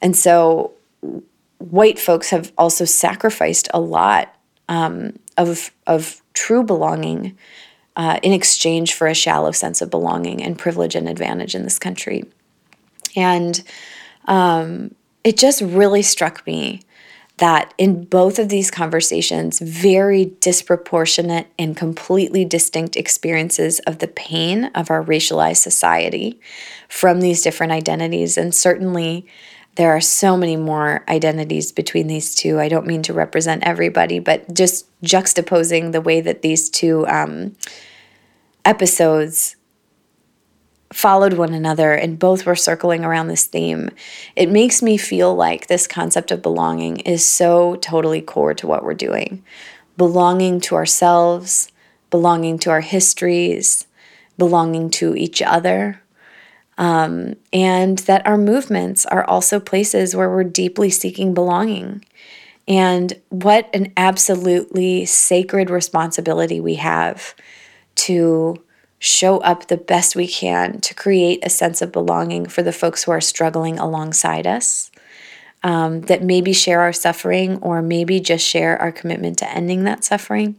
And 0.01 0.15
so, 0.15 0.73
white 1.59 1.99
folks 1.99 2.29
have 2.29 2.51
also 2.57 2.85
sacrificed 2.85 3.67
a 3.73 3.79
lot 3.79 4.35
um, 4.69 5.17
of, 5.37 5.71
of 5.85 6.21
true 6.33 6.63
belonging 6.63 7.37
uh, 7.97 8.19
in 8.21 8.31
exchange 8.31 8.93
for 8.93 9.07
a 9.07 9.13
shallow 9.13 9.51
sense 9.51 9.81
of 9.81 9.89
belonging 9.89 10.41
and 10.41 10.57
privilege 10.57 10.95
and 10.95 11.09
advantage 11.09 11.55
in 11.55 11.63
this 11.63 11.79
country. 11.79 12.23
And 13.15 13.61
um, 14.25 14.93
it 15.23 15.35
just 15.35 15.61
really 15.61 16.03
struck 16.03 16.45
me 16.45 16.81
that 17.37 17.73
in 17.77 18.03
both 18.05 18.39
of 18.39 18.49
these 18.49 18.71
conversations, 18.71 19.59
very 19.59 20.25
disproportionate 20.25 21.47
and 21.57 21.75
completely 21.75 22.45
distinct 22.45 22.95
experiences 22.95 23.79
of 23.79 23.99
the 23.99 24.07
pain 24.07 24.65
of 24.75 24.89
our 24.89 25.03
racialized 25.03 25.57
society 25.57 26.39
from 26.87 27.19
these 27.19 27.41
different 27.41 27.73
identities. 27.73 28.37
And 28.37 28.53
certainly, 28.53 29.25
there 29.75 29.95
are 29.95 30.01
so 30.01 30.35
many 30.35 30.55
more 30.55 31.03
identities 31.07 31.71
between 31.71 32.07
these 32.07 32.33
two. 32.33 32.59
I 32.59 32.67
don't 32.67 32.87
mean 32.87 33.03
to 33.03 33.13
represent 33.13 33.63
everybody, 33.63 34.17
but 34.17 34.51
just 34.53 34.87
juxtaposing 35.03 35.91
the 35.91 36.01
way 36.01 36.21
that 36.21 36.41
these 36.41 36.69
two 36.69 37.07
um, 37.07 37.55
episodes 38.67 39.55
followed 40.91 41.33
one 41.33 41.53
another 41.53 41.93
and 41.93 42.19
both 42.19 42.45
were 42.45 42.55
circling 42.55 43.03
around 43.03 43.27
this 43.27 43.45
theme, 43.45 43.89
it 44.35 44.49
makes 44.49 44.81
me 44.81 44.97
feel 44.97 45.33
like 45.35 45.67
this 45.67 45.87
concept 45.87 46.31
of 46.31 46.41
belonging 46.41 46.97
is 46.99 47.27
so 47.27 47.75
totally 47.77 48.21
core 48.21 48.53
to 48.53 48.67
what 48.67 48.83
we're 48.83 48.93
doing. 48.93 49.43
Belonging 49.97 50.59
to 50.61 50.75
ourselves, 50.75 51.71
belonging 52.09 52.59
to 52.59 52.69
our 52.69 52.81
histories, 52.81 53.87
belonging 54.37 54.89
to 54.91 55.15
each 55.15 55.41
other. 55.41 56.01
Um, 56.77 57.35
and 57.51 57.97
that 57.99 58.25
our 58.27 58.37
movements 58.37 59.05
are 59.07 59.23
also 59.23 59.59
places 59.59 60.15
where 60.15 60.29
we're 60.29 60.43
deeply 60.43 60.91
seeking 60.91 61.33
belonging. 61.33 62.05
And 62.67 63.19
what 63.29 63.69
an 63.73 63.93
absolutely 63.97 65.05
sacred 65.05 65.69
responsibility 65.69 66.59
we 66.59 66.75
have 66.75 67.33
to 67.97 68.63
show 68.99 69.37
up 69.39 69.67
the 69.67 69.77
best 69.77 70.15
we 70.15 70.27
can 70.27 70.79
to 70.81 70.93
create 70.93 71.39
a 71.43 71.49
sense 71.49 71.81
of 71.81 71.91
belonging 71.91 72.47
for 72.47 72.63
the 72.63 72.71
folks 72.71 73.03
who 73.03 73.11
are 73.11 73.21
struggling 73.21 73.77
alongside 73.77 74.47
us. 74.47 74.91
Um, 75.63 76.01
that 76.01 76.21
maybe 76.21 76.53
share 76.53 76.81
our 76.81 76.93
suffering 76.93 77.57
or 77.57 77.81
maybe 77.81 78.19
just 78.19 78.45
share 78.45 78.79
our 78.79 78.91
commitment 78.91 79.39
to 79.39 79.51
ending 79.51 79.83
that 79.83 80.03
suffering. 80.03 80.55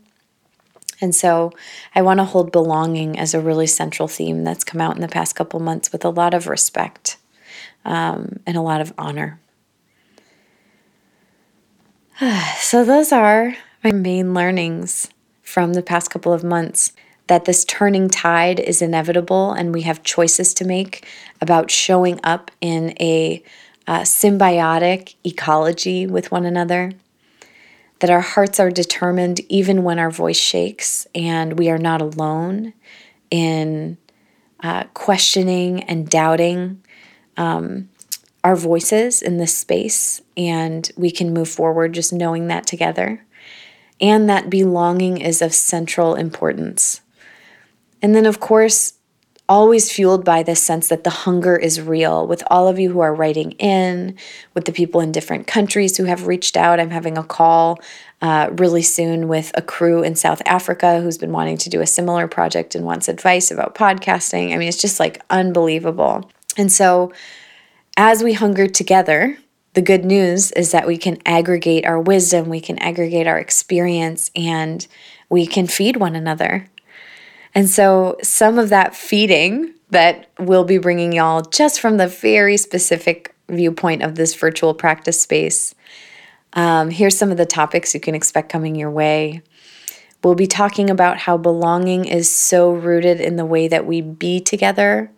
And 1.00 1.14
so 1.14 1.52
I 1.94 2.02
want 2.02 2.18
to 2.18 2.24
hold 2.24 2.50
belonging 2.50 3.18
as 3.18 3.32
a 3.32 3.40
really 3.40 3.68
central 3.68 4.08
theme 4.08 4.42
that's 4.42 4.64
come 4.64 4.80
out 4.80 4.96
in 4.96 5.00
the 5.00 5.08
past 5.08 5.36
couple 5.36 5.60
months 5.60 5.92
with 5.92 6.04
a 6.04 6.10
lot 6.10 6.34
of 6.34 6.48
respect 6.48 7.16
um, 7.84 8.40
and 8.44 8.56
a 8.56 8.60
lot 8.60 8.80
of 8.80 8.92
honor. 8.98 9.40
so, 12.58 12.84
those 12.84 13.12
are 13.12 13.56
my 13.84 13.92
main 13.92 14.34
learnings 14.34 15.08
from 15.42 15.74
the 15.74 15.82
past 15.82 16.10
couple 16.10 16.32
of 16.32 16.42
months 16.42 16.92
that 17.28 17.44
this 17.44 17.64
turning 17.64 18.08
tide 18.08 18.58
is 18.58 18.82
inevitable 18.82 19.52
and 19.52 19.72
we 19.72 19.82
have 19.82 20.02
choices 20.02 20.52
to 20.54 20.64
make 20.64 21.06
about 21.40 21.70
showing 21.70 22.18
up 22.24 22.50
in 22.60 22.94
a 23.00 23.42
uh, 23.86 24.00
symbiotic 24.00 25.14
ecology 25.24 26.06
with 26.06 26.32
one 26.32 26.44
another. 26.44 26.92
That 28.00 28.10
our 28.10 28.20
hearts 28.20 28.60
are 28.60 28.70
determined 28.70 29.40
even 29.48 29.82
when 29.82 29.98
our 29.98 30.10
voice 30.10 30.38
shakes, 30.38 31.06
and 31.14 31.58
we 31.58 31.68
are 31.68 31.78
not 31.78 32.00
alone 32.00 32.72
in 33.30 33.98
uh, 34.60 34.84
questioning 34.94 35.82
and 35.84 36.08
doubting 36.08 36.80
um, 37.36 37.88
our 38.44 38.54
voices 38.54 39.20
in 39.20 39.38
this 39.38 39.56
space, 39.56 40.22
and 40.36 40.90
we 40.96 41.10
can 41.10 41.34
move 41.34 41.48
forward 41.48 41.92
just 41.92 42.12
knowing 42.12 42.46
that 42.46 42.68
together. 42.68 43.24
And 44.00 44.28
that 44.30 44.48
belonging 44.48 45.20
is 45.20 45.42
of 45.42 45.52
central 45.52 46.14
importance 46.14 47.00
and 48.02 48.14
then, 48.14 48.26
of 48.26 48.40
course, 48.40 48.94
always 49.48 49.90
fueled 49.90 50.24
by 50.24 50.42
this 50.42 50.62
sense 50.62 50.88
that 50.88 51.04
the 51.04 51.10
hunger 51.10 51.56
is 51.56 51.80
real 51.80 52.26
with 52.26 52.42
all 52.48 52.68
of 52.68 52.78
you 52.78 52.92
who 52.92 53.00
are 53.00 53.14
writing 53.14 53.52
in, 53.52 54.14
with 54.52 54.66
the 54.66 54.72
people 54.72 55.00
in 55.00 55.10
different 55.10 55.46
countries 55.46 55.96
who 55.96 56.04
have 56.04 56.26
reached 56.26 56.56
out. 56.56 56.78
I'm 56.78 56.90
having 56.90 57.16
a 57.16 57.24
call 57.24 57.78
uh, 58.20 58.50
really 58.52 58.82
soon 58.82 59.26
with 59.26 59.50
a 59.54 59.62
crew 59.62 60.02
in 60.02 60.16
South 60.16 60.42
Africa 60.44 61.00
who's 61.00 61.16
been 61.16 61.32
wanting 61.32 61.56
to 61.58 61.70
do 61.70 61.80
a 61.80 61.86
similar 61.86 62.28
project 62.28 62.74
and 62.74 62.84
wants 62.84 63.08
advice 63.08 63.50
about 63.50 63.74
podcasting. 63.74 64.52
I 64.52 64.58
mean, 64.58 64.68
it's 64.68 64.80
just 64.80 65.00
like 65.00 65.22
unbelievable. 65.30 66.30
And 66.58 66.70
so, 66.70 67.12
as 67.96 68.22
we 68.22 68.34
hunger 68.34 68.68
together, 68.68 69.38
the 69.74 69.82
good 69.82 70.04
news 70.04 70.52
is 70.52 70.72
that 70.72 70.86
we 70.86 70.98
can 70.98 71.18
aggregate 71.24 71.86
our 71.86 72.00
wisdom, 72.00 72.48
we 72.48 72.60
can 72.60 72.78
aggregate 72.78 73.26
our 73.26 73.38
experience, 73.38 74.30
and 74.36 74.86
we 75.30 75.46
can 75.46 75.66
feed 75.66 75.96
one 75.96 76.14
another. 76.14 76.68
And 77.54 77.68
so, 77.68 78.16
some 78.22 78.58
of 78.58 78.68
that 78.68 78.94
feeding 78.94 79.74
that 79.90 80.30
we'll 80.38 80.64
be 80.64 80.78
bringing 80.78 81.12
y'all 81.12 81.42
just 81.42 81.80
from 81.80 81.96
the 81.96 82.06
very 82.06 82.56
specific 82.56 83.34
viewpoint 83.48 84.02
of 84.02 84.14
this 84.14 84.34
virtual 84.34 84.74
practice 84.74 85.20
space. 85.20 85.74
Um, 86.52 86.90
here's 86.90 87.16
some 87.16 87.30
of 87.30 87.36
the 87.36 87.46
topics 87.46 87.94
you 87.94 88.00
can 88.00 88.14
expect 88.14 88.50
coming 88.50 88.74
your 88.74 88.90
way. 88.90 89.42
We'll 90.22 90.34
be 90.34 90.46
talking 90.46 90.90
about 90.90 91.18
how 91.18 91.36
belonging 91.36 92.04
is 92.04 92.28
so 92.28 92.72
rooted 92.72 93.20
in 93.20 93.36
the 93.36 93.46
way 93.46 93.68
that 93.68 93.86
we 93.86 94.00
be 94.00 94.40
together 94.40 95.10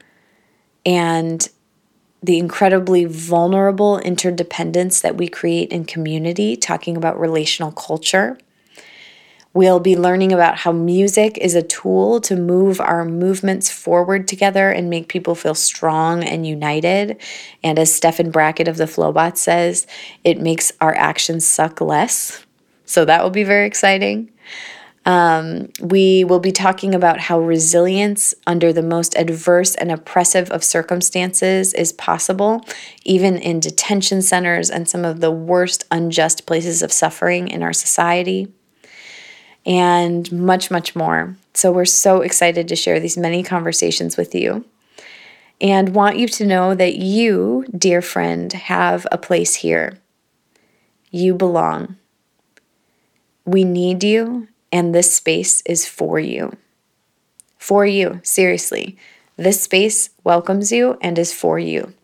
and 0.84 1.48
the 2.22 2.38
incredibly 2.38 3.06
vulnerable 3.06 3.98
interdependence 3.98 5.00
that 5.00 5.16
we 5.16 5.26
create 5.26 5.70
in 5.70 5.86
community, 5.86 6.54
talking 6.54 6.96
about 6.96 7.18
relational 7.18 7.72
culture. 7.72 8.38
We'll 9.52 9.80
be 9.80 9.96
learning 9.96 10.32
about 10.32 10.58
how 10.58 10.70
music 10.70 11.36
is 11.38 11.56
a 11.56 11.62
tool 11.62 12.20
to 12.20 12.36
move 12.36 12.80
our 12.80 13.04
movements 13.04 13.68
forward 13.68 14.28
together 14.28 14.70
and 14.70 14.88
make 14.88 15.08
people 15.08 15.34
feel 15.34 15.56
strong 15.56 16.22
and 16.22 16.46
united. 16.46 17.20
And 17.64 17.76
as 17.76 17.92
Stephan 17.92 18.30
Brackett 18.30 18.68
of 18.68 18.76
the 18.76 18.84
Flowbot 18.84 19.36
says, 19.36 19.88
it 20.22 20.40
makes 20.40 20.70
our 20.80 20.94
actions 20.94 21.44
suck 21.44 21.80
less. 21.80 22.46
So 22.84 23.04
that 23.04 23.24
will 23.24 23.30
be 23.30 23.42
very 23.42 23.66
exciting. 23.66 24.30
Um, 25.04 25.70
we 25.80 26.22
will 26.22 26.38
be 26.38 26.52
talking 26.52 26.94
about 26.94 27.18
how 27.18 27.40
resilience 27.40 28.34
under 28.46 28.72
the 28.72 28.82
most 28.82 29.16
adverse 29.16 29.74
and 29.74 29.90
oppressive 29.90 30.48
of 30.52 30.62
circumstances 30.62 31.74
is 31.74 31.92
possible, 31.94 32.60
even 33.04 33.36
in 33.36 33.58
detention 33.58 34.22
centers 34.22 34.70
and 34.70 34.88
some 34.88 35.04
of 35.04 35.20
the 35.20 35.32
worst 35.32 35.86
unjust 35.90 36.46
places 36.46 36.82
of 36.82 36.92
suffering 36.92 37.48
in 37.48 37.64
our 37.64 37.72
society 37.72 38.52
and 39.66 40.30
much, 40.32 40.70
much 40.70 40.96
more. 40.96 41.36
So, 41.54 41.72
we're 41.72 41.84
so 41.84 42.20
excited 42.20 42.68
to 42.68 42.76
share 42.76 43.00
these 43.00 43.16
many 43.16 43.42
conversations 43.42 44.16
with 44.16 44.34
you 44.34 44.64
and 45.60 45.94
want 45.94 46.18
you 46.18 46.26
to 46.26 46.46
know 46.46 46.74
that 46.74 46.96
you, 46.96 47.66
dear 47.76 48.00
friend, 48.00 48.52
have 48.52 49.06
a 49.12 49.18
place 49.18 49.56
here. 49.56 49.98
You 51.10 51.34
belong. 51.34 51.96
We 53.44 53.64
need 53.64 54.02
you, 54.02 54.48
and 54.72 54.94
this 54.94 55.14
space 55.14 55.62
is 55.66 55.86
for 55.86 56.18
you. 56.18 56.56
For 57.58 57.84
you, 57.84 58.20
seriously. 58.22 58.96
This 59.36 59.62
space 59.62 60.10
welcomes 60.24 60.72
you 60.72 60.98
and 61.00 61.18
is 61.18 61.32
for 61.32 61.58
you. 61.58 61.94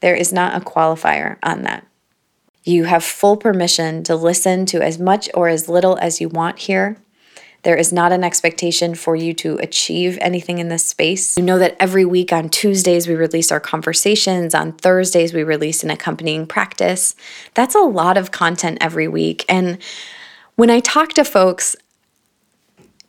There 0.00 0.14
is 0.14 0.32
not 0.32 0.54
a 0.54 0.64
qualifier 0.64 1.38
on 1.42 1.62
that. 1.62 1.86
You 2.68 2.84
have 2.84 3.02
full 3.02 3.38
permission 3.38 4.02
to 4.04 4.14
listen 4.14 4.66
to 4.66 4.82
as 4.82 4.98
much 4.98 5.30
or 5.32 5.48
as 5.48 5.70
little 5.70 5.96
as 6.02 6.20
you 6.20 6.28
want 6.28 6.58
here. 6.58 6.98
There 7.62 7.78
is 7.78 7.94
not 7.94 8.12
an 8.12 8.22
expectation 8.22 8.94
for 8.94 9.16
you 9.16 9.32
to 9.36 9.56
achieve 9.56 10.18
anything 10.20 10.58
in 10.58 10.68
this 10.68 10.84
space. 10.84 11.38
You 11.38 11.44
know 11.44 11.58
that 11.58 11.78
every 11.80 12.04
week 12.04 12.30
on 12.30 12.50
Tuesdays 12.50 13.08
we 13.08 13.14
release 13.14 13.50
our 13.50 13.58
conversations, 13.58 14.54
on 14.54 14.72
Thursdays 14.72 15.32
we 15.32 15.44
release 15.44 15.82
an 15.82 15.88
accompanying 15.88 16.46
practice. 16.46 17.16
That's 17.54 17.74
a 17.74 17.80
lot 17.80 18.18
of 18.18 18.32
content 18.32 18.76
every 18.82 19.08
week. 19.08 19.46
And 19.48 19.78
when 20.56 20.68
I 20.68 20.80
talk 20.80 21.14
to 21.14 21.24
folks, 21.24 21.74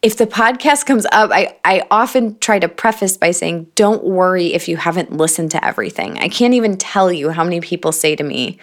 if 0.02 0.16
the 0.16 0.26
podcast 0.26 0.86
comes 0.86 1.06
up, 1.12 1.32
I, 1.34 1.58
I 1.66 1.86
often 1.92 2.40
try 2.40 2.60
to 2.60 2.70
preface 2.70 3.18
by 3.18 3.32
saying, 3.32 3.68
don't 3.76 4.06
worry 4.06 4.54
if 4.54 4.70
you 4.70 4.78
haven't 4.78 5.12
listened 5.12 5.52
to 5.52 5.66
everything. 5.66 6.18
I 6.20 6.30
can't 6.30 6.54
even 6.54 6.78
tell 6.78 7.12
you 7.12 7.32
how 7.32 7.44
many 7.44 7.60
people 7.60 7.92
say 7.92 8.16
to 8.16 8.24
me, 8.24 8.58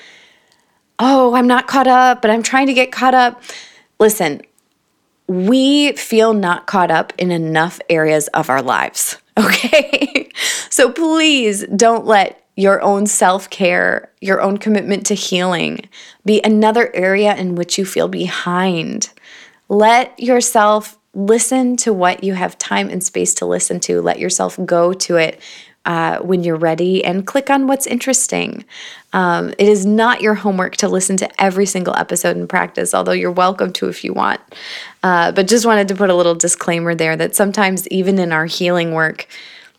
oh, 0.98 1.34
I'm 1.34 1.46
not 1.46 1.66
caught 1.66 1.86
up, 1.86 2.22
but 2.22 2.30
I'm 2.30 2.42
trying 2.42 2.66
to 2.66 2.74
get 2.74 2.92
caught 2.92 3.14
up. 3.14 3.42
Listen, 3.98 4.42
we 5.26 5.92
feel 5.92 6.34
not 6.34 6.66
caught 6.66 6.90
up 6.90 7.12
in 7.18 7.30
enough 7.30 7.80
areas 7.90 8.28
of 8.28 8.48
our 8.48 8.62
lives, 8.62 9.16
okay? 9.38 10.30
so 10.70 10.90
please 10.90 11.64
don't 11.74 12.06
let 12.06 12.42
your 12.56 12.80
own 12.82 13.06
self 13.06 13.50
care, 13.50 14.10
your 14.20 14.40
own 14.40 14.56
commitment 14.56 15.04
to 15.06 15.14
healing 15.14 15.80
be 16.24 16.40
another 16.42 16.94
area 16.94 17.34
in 17.36 17.54
which 17.54 17.78
you 17.78 17.84
feel 17.84 18.08
behind. 18.08 19.10
Let 19.68 20.18
yourself 20.18 20.98
listen 21.12 21.76
to 21.78 21.92
what 21.92 22.22
you 22.22 22.34
have 22.34 22.58
time 22.58 22.88
and 22.88 23.02
space 23.02 23.34
to 23.34 23.46
listen 23.46 23.80
to. 23.80 24.00
Let 24.00 24.18
yourself 24.18 24.58
go 24.64 24.92
to 24.92 25.16
it 25.16 25.40
uh, 25.86 26.18
when 26.18 26.44
you're 26.44 26.56
ready 26.56 27.04
and 27.04 27.26
click 27.26 27.48
on 27.48 27.66
what's 27.66 27.86
interesting. 27.86 28.64
Um, 29.12 29.54
it 29.58 29.68
is 29.68 29.86
not 29.86 30.20
your 30.20 30.34
homework 30.34 30.76
to 30.78 30.88
listen 30.88 31.16
to 31.18 31.42
every 31.42 31.64
single 31.64 31.94
episode 31.96 32.36
in 32.36 32.46
practice, 32.48 32.92
although 32.92 33.12
you're 33.12 33.30
welcome 33.30 33.72
to 33.74 33.88
if 33.88 34.04
you 34.04 34.12
want. 34.12 34.40
Uh, 35.02 35.32
but 35.32 35.48
just 35.48 35.64
wanted 35.64 35.88
to 35.88 35.94
put 35.94 36.10
a 36.10 36.14
little 36.14 36.34
disclaimer 36.34 36.94
there 36.94 37.16
that 37.16 37.34
sometimes, 37.34 37.88
even 37.88 38.18
in 38.18 38.32
our 38.32 38.46
healing 38.46 38.92
work, 38.92 39.26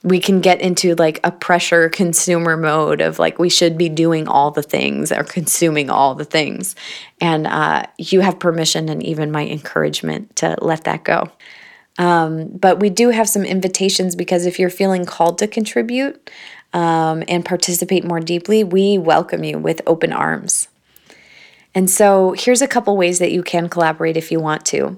we 0.04 0.20
can 0.20 0.40
get 0.40 0.62
into 0.62 0.96
like 0.96 1.20
a 1.24 1.32
pressure 1.32 1.90
consumer 1.90 2.56
mode 2.56 3.02
of 3.02 3.20
like 3.20 3.38
we 3.38 3.50
should 3.50 3.78
be 3.78 3.90
doing 3.90 4.28
all 4.28 4.52
the 4.52 4.64
things 4.64 5.12
or 5.12 5.24
consuming 5.24 5.90
all 5.90 6.16
the 6.16 6.26
things. 6.26 6.76
And 7.20 7.46
uh, 7.48 7.84
you 7.98 8.22
have 8.22 8.40
permission 8.40 8.90
and 8.90 9.04
even 9.04 9.32
my 9.32 9.46
encouragement 9.46 10.36
to 10.38 10.56
let 10.62 10.86
that 10.86 11.04
go. 11.04 11.30
Um, 11.98 12.48
but 12.50 12.80
we 12.80 12.90
do 12.90 13.10
have 13.10 13.28
some 13.28 13.44
invitations 13.44 14.16
because 14.16 14.46
if 14.46 14.60
you're 14.60 14.70
feeling 14.70 15.06
called 15.06 15.38
to 15.40 15.48
contribute 15.48 16.30
um, 16.74 17.24
and 17.28 17.44
participate 17.44 18.04
more 18.04 18.20
deeply, 18.20 18.64
we 18.64 18.98
welcome 18.98 19.44
you 19.44 19.58
with 19.58 19.82
open 19.88 20.14
arms. 20.14 20.68
And 21.74 21.90
so 21.90 22.34
here's 22.38 22.62
a 22.62 22.68
couple 22.68 22.96
ways 22.98 23.20
that 23.20 23.32
you 23.32 23.44
can 23.44 23.70
collaborate 23.70 24.18
if 24.18 24.32
you 24.32 24.40
want 24.40 24.66
to. 24.68 24.98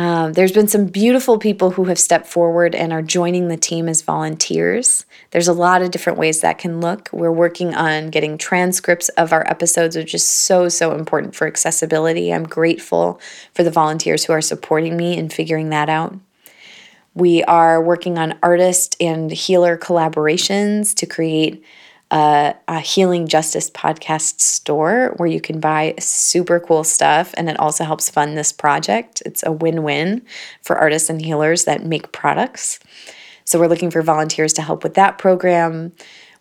Um, 0.00 0.32
there's 0.32 0.52
been 0.52 0.66
some 0.66 0.86
beautiful 0.86 1.38
people 1.38 1.72
who 1.72 1.84
have 1.84 1.98
stepped 1.98 2.26
forward 2.26 2.74
and 2.74 2.90
are 2.90 3.02
joining 3.02 3.48
the 3.48 3.58
team 3.58 3.86
as 3.86 4.00
volunteers. 4.00 5.04
There's 5.30 5.46
a 5.46 5.52
lot 5.52 5.82
of 5.82 5.90
different 5.90 6.18
ways 6.18 6.40
that 6.40 6.56
can 6.56 6.80
look. 6.80 7.10
We're 7.12 7.30
working 7.30 7.74
on 7.74 8.08
getting 8.08 8.38
transcripts 8.38 9.10
of 9.10 9.30
our 9.30 9.46
episodes, 9.46 9.98
which 9.98 10.14
is 10.14 10.24
so, 10.24 10.70
so 10.70 10.94
important 10.94 11.34
for 11.34 11.46
accessibility. 11.46 12.32
I'm 12.32 12.44
grateful 12.44 13.20
for 13.52 13.62
the 13.62 13.70
volunteers 13.70 14.24
who 14.24 14.32
are 14.32 14.40
supporting 14.40 14.96
me 14.96 15.18
in 15.18 15.28
figuring 15.28 15.68
that 15.68 15.90
out. 15.90 16.16
We 17.12 17.44
are 17.44 17.82
working 17.82 18.16
on 18.16 18.38
artist 18.42 18.96
and 19.02 19.30
healer 19.30 19.76
collaborations 19.76 20.94
to 20.94 21.04
create 21.04 21.62
a, 22.10 22.54
a, 22.68 22.80
healing 22.80 23.28
justice 23.28 23.70
podcast 23.70 24.40
store 24.40 25.14
where 25.16 25.28
you 25.28 25.40
can 25.40 25.60
buy 25.60 25.94
super 25.98 26.58
cool 26.58 26.82
stuff 26.82 27.32
and 27.36 27.48
it 27.48 27.58
also 27.60 27.84
helps 27.84 28.10
fund 28.10 28.36
this 28.36 28.52
project. 28.52 29.22
It's 29.24 29.42
a 29.44 29.52
win 29.52 29.82
win 29.82 30.22
for 30.62 30.76
artists 30.76 31.08
and 31.08 31.22
healers 31.24 31.64
that 31.64 31.84
make 31.84 32.12
products. 32.12 32.80
So 33.44 33.58
we're 33.58 33.68
looking 33.68 33.90
for 33.90 34.02
volunteers 34.02 34.52
to 34.54 34.62
help 34.62 34.82
with 34.82 34.94
that 34.94 35.18
program. 35.18 35.92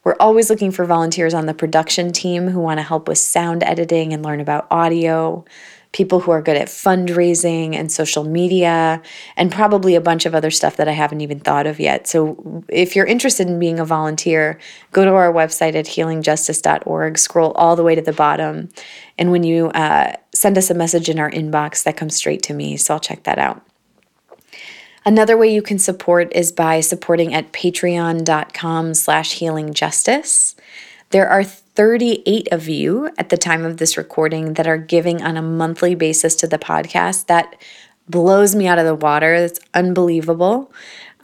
We're 0.04 0.16
always 0.20 0.50
looking 0.50 0.72
for 0.72 0.86
volunteers 0.86 1.34
on 1.34 1.46
the 1.46 1.54
production 1.54 2.12
team 2.12 2.48
who 2.48 2.60
want 2.60 2.80
to 2.80 2.84
help 2.84 3.08
with 3.08 3.18
sound 3.18 3.64
editing 3.64 4.14
and 4.14 4.24
learn 4.24 4.40
about 4.40 4.68
audio 4.72 5.46
people 5.92 6.20
who 6.20 6.32
are 6.32 6.42
good 6.42 6.56
at 6.56 6.68
fundraising 6.68 7.76
and 7.76 7.92
social 7.92 8.24
media, 8.24 9.02
and 9.36 9.52
probably 9.52 9.96
a 9.96 10.02
bunch 10.02 10.26
of 10.26 10.36
other 10.36 10.52
stuff 10.52 10.78
that 10.78 10.88
I 10.88 10.92
haven't 10.92 11.22
even 11.22 11.40
thought 11.40 11.66
of 11.66 11.80
yet. 11.80 12.08
So, 12.08 12.64
if 12.70 12.96
you're 12.96 13.06
interested 13.06 13.48
in 13.48 13.60
being 13.60 13.80
a 13.80 13.86
volunteer, 13.86 14.60
go 14.92 15.04
to 15.04 15.12
our 15.12 15.34
website 15.34 15.76
at 15.76 15.86
healingjustice.org, 15.86 17.18
scroll 17.18 17.52
all 17.54 17.76
the 17.76 17.84
way 17.84 17.96
to 17.96 18.02
the 18.02 18.14
bottom, 18.14 18.70
and 19.18 19.32
when 19.32 19.44
you 19.44 19.68
uh, 19.70 20.14
send 20.34 20.58
us 20.58 20.70
a 20.70 20.76
message 20.76 21.10
in 21.10 21.20
our 21.20 21.32
inbox, 21.32 21.84
that 21.84 21.98
comes 21.98 22.16
straight 22.16 22.44
to 22.44 22.54
me. 22.54 22.78
So, 22.78 22.94
I'll 22.94 23.00
check 23.00 23.24
that 23.24 23.40
out. 23.40 23.66
Another 25.06 25.38
way 25.38 25.52
you 25.52 25.64
can 25.64 25.80
support 25.80 26.32
is 26.36 26.52
by 26.52 26.82
supporting 26.82 27.34
at 27.34 27.52
patreon.com 27.52 28.94
slash 28.94 29.40
healingjustice. 29.40 30.56
There 31.10 31.28
are 31.28 31.44
38 31.76 32.50
of 32.52 32.68
you 32.68 33.10
at 33.18 33.30
the 33.30 33.38
time 33.38 33.66
of 33.66 33.78
this 33.78 33.98
recording 33.98 34.54
that 34.54 34.68
are 34.68 34.78
giving 34.78 35.22
on 35.24 35.38
a 35.38 35.42
monthly 35.42 35.96
basis 35.96 36.36
to 36.36 36.48
the 36.48 36.58
podcast. 36.58 37.28
That 37.28 37.56
blows 38.08 38.56
me 38.56 38.68
out 38.68 38.80
of 38.80 38.86
the 38.86 38.96
water. 38.96 39.34
It's 39.34 39.60
unbelievable. 39.74 40.72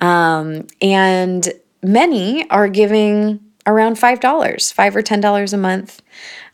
Um, 0.02 0.68
and 0.82 1.52
many 1.82 2.50
are 2.50 2.68
giving 2.68 3.40
around 3.66 3.96
$5, 3.96 4.74
5 4.74 4.96
or 4.96 5.02
$10 5.02 5.54
a 5.54 5.58
month. 5.58 6.02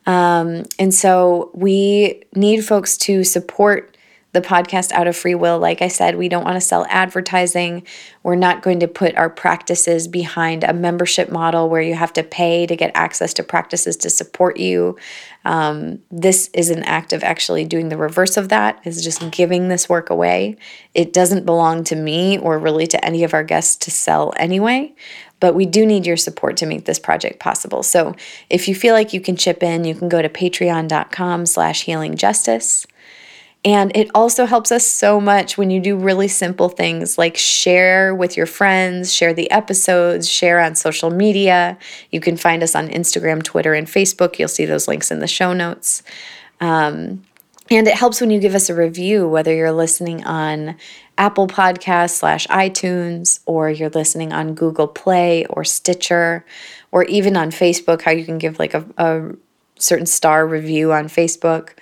Um, 0.06 0.64
and 0.80 0.94
so 0.94 1.52
we 1.54 2.24
need 2.34 2.66
folks 2.66 2.98
to 2.98 3.24
support 3.24 3.91
the 4.34 4.42
podcast 4.42 4.92
out 4.94 5.08
of 5.08 5.16
free 5.16 5.36
will. 5.36 5.60
Like 5.60 5.82
I 5.82 5.88
said, 5.88 6.18
we 6.18 6.30
don't 6.30 6.44
want 6.44 6.56
to 6.56 6.62
sell 6.62 6.86
advertising. 6.90 7.86
We're 8.24 8.36
not 8.36 8.62
going 8.62 8.80
to 8.80 8.88
put 8.88 9.16
our 9.18 9.30
practices 9.30 10.08
behind 10.08 10.64
a 10.64 10.74
membership 10.74 11.32
model 11.32 11.70
where 11.70 11.82
you 11.82 11.96
have 11.96 12.14
to 12.14 12.24
pay 12.24 12.66
to 12.66 12.76
get 12.76 12.92
access 12.96 13.34
to 13.36 13.44
practices 13.44 13.98
to 13.98 14.10
support 14.10 14.58
you. 14.58 14.98
Um, 15.44 16.00
this 16.12 16.50
is 16.54 16.70
an 16.70 16.84
act 16.84 17.14
of 17.14 17.24
actually 17.24 17.66
doing 17.66 17.90
the 17.90 17.98
reverse 17.98 18.38
of 18.38 18.50
that, 18.50 18.80
is 18.86 19.04
just 19.04 19.32
giving 19.32 19.68
this 19.68 19.90
work 19.90 20.10
away. 20.10 20.58
It 20.94 21.14
doesn't 21.14 21.46
belong 21.46 21.84
to 21.86 21.96
me 21.96 22.38
or 22.38 22.60
really 22.60 22.88
to 22.88 23.04
any 23.04 23.24
of 23.24 23.34
our 23.34 23.44
guests 23.44 23.76
to 23.78 23.92
sell 23.92 24.34
anyway. 24.38 24.94
But 25.42 25.56
we 25.56 25.66
do 25.66 25.88
need 25.88 26.06
your 26.06 26.18
support 26.18 26.56
to 26.58 26.68
make 26.68 26.86
this 26.86 27.00
project 27.00 27.40
possible. 27.40 27.82
So 27.82 28.16
if 28.50 28.68
you 28.68 28.76
feel 28.76 28.94
like 28.94 29.12
you 29.12 29.20
can 29.20 29.36
chip 29.36 29.64
in, 29.64 29.84
you 29.84 29.96
can 29.96 30.08
go 30.08 30.22
to 30.22 30.30
patreon.com 30.30 31.48
slash 31.48 31.82
healing 31.84 32.16
justice. 32.16 32.86
And 33.64 33.96
it 33.96 34.10
also 34.16 34.46
helps 34.46 34.72
us 34.72 34.88
so 34.88 35.22
much 35.22 35.56
when 35.56 35.70
you 35.70 35.80
do 35.80 35.96
really 35.96 36.28
simple 36.28 36.68
things 36.68 37.20
like 37.20 37.38
share 37.38 38.16
with 38.16 38.36
your 38.36 38.48
friends, 38.48 39.14
share 39.14 39.36
the 39.36 39.52
episodes, 39.52 40.28
share 40.28 40.60
on 40.60 40.74
social 40.74 41.12
media. 41.12 41.78
You 42.10 42.22
can 42.22 42.38
find 42.38 42.64
us 42.64 42.76
on 42.76 42.90
Instagram, 42.90 43.44
Twitter, 43.44 43.76
and 43.76 43.86
Facebook. 43.86 44.40
You'll 44.40 44.48
see 44.48 44.66
those 44.66 44.88
links 44.88 45.12
in 45.12 45.20
the 45.20 45.28
show 45.28 45.54
notes. 45.54 46.02
Um, 46.60 47.24
and 47.70 47.88
it 47.88 47.94
helps 47.94 48.20
when 48.20 48.32
you 48.32 48.40
give 48.40 48.56
us 48.56 48.70
a 48.70 48.76
review, 48.76 49.28
whether 49.28 49.54
you're 49.54 49.72
listening 49.72 50.26
on 50.26 50.76
Apple 51.18 51.48
Podcasts 51.48 52.16
slash 52.16 52.48
iTunes, 52.48 53.40
or 53.46 53.70
you're 53.70 53.90
listening 53.90 54.34
on 54.34 54.56
Google 54.56 54.88
Play 54.88 55.46
or 55.46 55.64
Stitcher, 55.64 56.44
or 56.92 57.04
even 57.06 57.38
on 57.38 57.52
Facebook, 57.52 58.02
how 58.02 58.12
you 58.12 58.26
can 58.26 58.40
give 58.40 58.58
like 58.58 58.74
a, 58.74 58.84
a 58.98 59.36
certain 59.78 60.08
star 60.08 60.48
review 60.48 60.92
on 60.92 61.06
Facebook. 61.06 61.74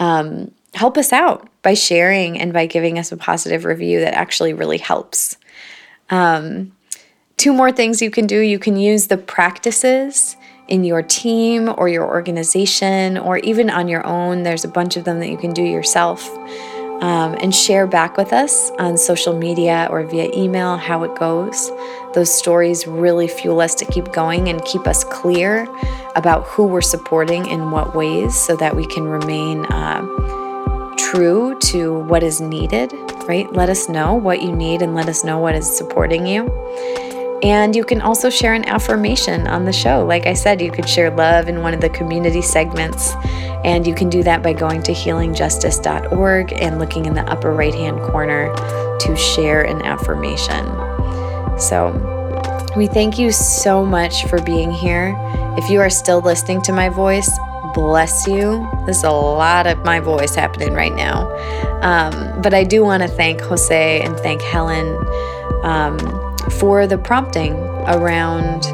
Um, 0.00 0.50
help 0.80 0.96
us 0.96 1.12
out 1.12 1.46
by 1.60 1.74
sharing 1.74 2.40
and 2.40 2.54
by 2.54 2.64
giving 2.64 2.98
us 2.98 3.12
a 3.12 3.16
positive 3.18 3.66
review 3.66 4.00
that 4.00 4.14
actually 4.14 4.54
really 4.54 4.78
helps. 4.78 5.36
Um, 6.08 6.72
two 7.36 7.52
more 7.52 7.70
things 7.70 8.00
you 8.00 8.10
can 8.10 8.26
do 8.26 8.38
you 8.38 8.58
can 8.58 8.76
use 8.76 9.08
the 9.08 9.18
practices 9.18 10.36
in 10.68 10.82
your 10.82 11.02
team 11.02 11.68
or 11.76 11.90
your 11.90 12.06
organization 12.06 13.18
or 13.18 13.36
even 13.40 13.68
on 13.68 13.88
your 13.88 14.06
own. 14.06 14.42
There's 14.42 14.64
a 14.64 14.68
bunch 14.68 14.96
of 14.96 15.04
them 15.04 15.20
that 15.20 15.28
you 15.28 15.36
can 15.36 15.52
do 15.52 15.62
yourself. 15.62 16.26
Um, 17.02 17.34
and 17.40 17.54
share 17.54 17.86
back 17.86 18.18
with 18.18 18.30
us 18.34 18.70
on 18.78 18.98
social 18.98 19.34
media 19.34 19.88
or 19.90 20.02
via 20.04 20.30
email 20.36 20.76
how 20.76 21.02
it 21.04 21.14
goes. 21.14 21.70
Those 22.12 22.30
stories 22.30 22.86
really 22.86 23.26
fuel 23.26 23.62
us 23.62 23.74
to 23.76 23.86
keep 23.86 24.12
going 24.12 24.50
and 24.50 24.62
keep 24.66 24.86
us 24.86 25.02
clear 25.04 25.66
about 26.14 26.44
who 26.44 26.66
we're 26.66 26.82
supporting 26.82 27.46
in 27.46 27.70
what 27.70 27.94
ways 27.94 28.34
so 28.34 28.54
that 28.56 28.76
we 28.76 28.86
can 28.86 29.04
remain. 29.04 29.64
Uh, 29.66 30.39
true 31.00 31.58
to 31.58 31.98
what 32.00 32.22
is 32.22 32.40
needed, 32.40 32.92
right? 33.26 33.50
Let 33.52 33.68
us 33.68 33.88
know 33.88 34.14
what 34.14 34.42
you 34.42 34.52
need 34.52 34.82
and 34.82 34.94
let 34.94 35.08
us 35.08 35.24
know 35.24 35.38
what 35.38 35.54
is 35.54 35.66
supporting 35.76 36.26
you. 36.26 36.48
And 37.42 37.74
you 37.74 37.84
can 37.84 38.02
also 38.02 38.28
share 38.28 38.52
an 38.52 38.66
affirmation 38.66 39.46
on 39.46 39.64
the 39.64 39.72
show. 39.72 40.04
Like 40.04 40.26
I 40.26 40.34
said, 40.34 40.60
you 40.60 40.70
could 40.70 40.88
share 40.88 41.10
love 41.10 41.48
in 41.48 41.62
one 41.62 41.72
of 41.72 41.80
the 41.80 41.88
community 41.88 42.42
segments. 42.42 43.12
And 43.64 43.86
you 43.86 43.94
can 43.94 44.10
do 44.10 44.22
that 44.22 44.42
by 44.42 44.52
going 44.52 44.82
to 44.82 44.92
healingjustice.org 44.92 46.52
and 46.52 46.78
looking 46.78 47.06
in 47.06 47.14
the 47.14 47.24
upper 47.30 47.52
right 47.52 47.74
hand 47.74 48.00
corner 48.00 48.54
to 49.00 49.16
share 49.16 49.62
an 49.62 49.82
affirmation. 49.82 50.66
So, 51.58 52.18
we 52.76 52.86
thank 52.86 53.18
you 53.18 53.32
so 53.32 53.84
much 53.84 54.26
for 54.26 54.40
being 54.42 54.70
here. 54.70 55.14
If 55.58 55.70
you 55.70 55.80
are 55.80 55.90
still 55.90 56.20
listening 56.20 56.62
to 56.62 56.72
my 56.72 56.88
voice, 56.88 57.30
bless 57.74 58.26
you. 58.26 58.68
There's 58.84 59.04
a 59.04 59.10
lot 59.10 59.66
of 59.66 59.84
my 59.84 60.00
voice 60.00 60.34
happening 60.34 60.72
right 60.72 60.94
now. 60.94 61.30
Um, 61.82 62.42
but 62.42 62.54
I 62.54 62.64
do 62.64 62.82
want 62.82 63.02
to 63.02 63.08
thank 63.08 63.40
Jose 63.40 64.00
and 64.00 64.16
thank 64.18 64.42
Helen 64.42 64.96
um, 65.62 65.98
for 66.58 66.86
the 66.86 66.98
prompting 66.98 67.54
around 67.86 68.64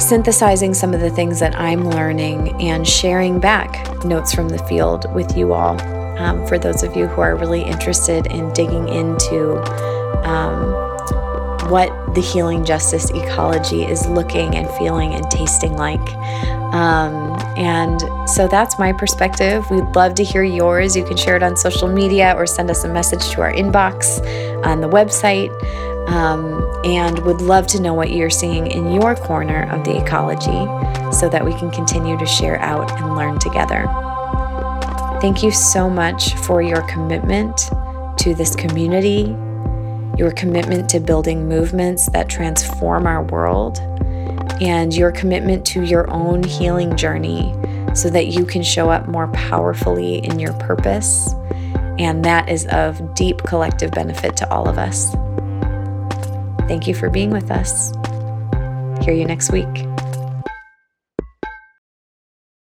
synthesizing 0.00 0.74
some 0.74 0.94
of 0.94 1.00
the 1.00 1.10
things 1.10 1.38
that 1.40 1.54
I'm 1.58 1.88
learning 1.88 2.60
and 2.60 2.86
sharing 2.86 3.38
back 3.38 4.04
notes 4.04 4.34
from 4.34 4.48
the 4.48 4.58
field 4.66 5.12
with 5.14 5.36
you 5.36 5.52
all. 5.52 5.80
Um, 6.18 6.46
for 6.46 6.58
those 6.58 6.82
of 6.82 6.96
you 6.96 7.06
who 7.06 7.20
are 7.20 7.36
really 7.36 7.62
interested 7.62 8.26
in 8.26 8.52
digging 8.52 8.88
into 8.88 9.56
um, 10.26 10.91
what 11.72 11.88
the 12.14 12.20
healing 12.20 12.64
justice 12.64 13.10
ecology 13.10 13.82
is 13.82 14.06
looking 14.06 14.54
and 14.54 14.68
feeling 14.78 15.14
and 15.14 15.24
tasting 15.30 15.74
like. 15.76 16.06
Um, 16.72 17.14
and 17.56 18.00
so 18.28 18.46
that's 18.46 18.78
my 18.78 18.92
perspective. 18.92 19.68
We'd 19.70 19.96
love 19.96 20.14
to 20.20 20.24
hear 20.24 20.44
yours. 20.44 20.94
You 20.96 21.04
can 21.04 21.16
share 21.16 21.36
it 21.36 21.42
on 21.42 21.56
social 21.56 21.88
media 21.88 22.34
or 22.36 22.46
send 22.46 22.70
us 22.70 22.84
a 22.84 22.88
message 22.88 23.24
to 23.32 23.40
our 23.40 23.52
inbox 23.52 24.20
on 24.64 24.80
the 24.80 24.88
website. 24.88 25.50
um, 26.08 26.60
and 26.84 27.18
would 27.20 27.40
love 27.40 27.66
to 27.68 27.80
know 27.80 27.94
what 27.94 28.10
you're 28.10 28.30
seeing 28.30 28.66
in 28.66 28.92
your 28.92 29.14
corner 29.14 29.70
of 29.70 29.84
the 29.84 29.96
ecology 29.96 30.66
so 31.12 31.28
that 31.28 31.44
we 31.44 31.52
can 31.54 31.70
continue 31.70 32.18
to 32.18 32.26
share 32.26 32.58
out 32.58 32.90
and 33.00 33.14
learn 33.14 33.38
together. 33.38 33.86
Thank 35.20 35.42
you 35.42 35.52
so 35.52 35.88
much 35.88 36.34
for 36.34 36.60
your 36.62 36.82
commitment 36.82 37.70
to 38.18 38.34
this 38.34 38.56
community, 38.56 39.36
your 40.16 40.30
commitment 40.32 40.88
to 40.90 41.00
building 41.00 41.48
movements 41.48 42.06
that 42.10 42.28
transform 42.28 43.06
our 43.06 43.22
world, 43.24 43.78
and 44.60 44.94
your 44.94 45.10
commitment 45.10 45.66
to 45.66 45.82
your 45.82 46.10
own 46.10 46.42
healing 46.42 46.96
journey 46.96 47.54
so 47.94 48.08
that 48.10 48.28
you 48.28 48.44
can 48.44 48.62
show 48.62 48.90
up 48.90 49.08
more 49.08 49.28
powerfully 49.28 50.24
in 50.24 50.38
your 50.38 50.52
purpose. 50.54 51.34
And 51.98 52.24
that 52.24 52.48
is 52.48 52.66
of 52.66 53.14
deep 53.14 53.42
collective 53.42 53.90
benefit 53.90 54.36
to 54.38 54.50
all 54.50 54.68
of 54.68 54.78
us. 54.78 55.12
Thank 56.68 56.86
you 56.86 56.94
for 56.94 57.10
being 57.10 57.30
with 57.30 57.50
us. 57.50 57.92
Hear 59.04 59.14
you 59.14 59.24
next 59.24 59.52
week. 59.52 59.91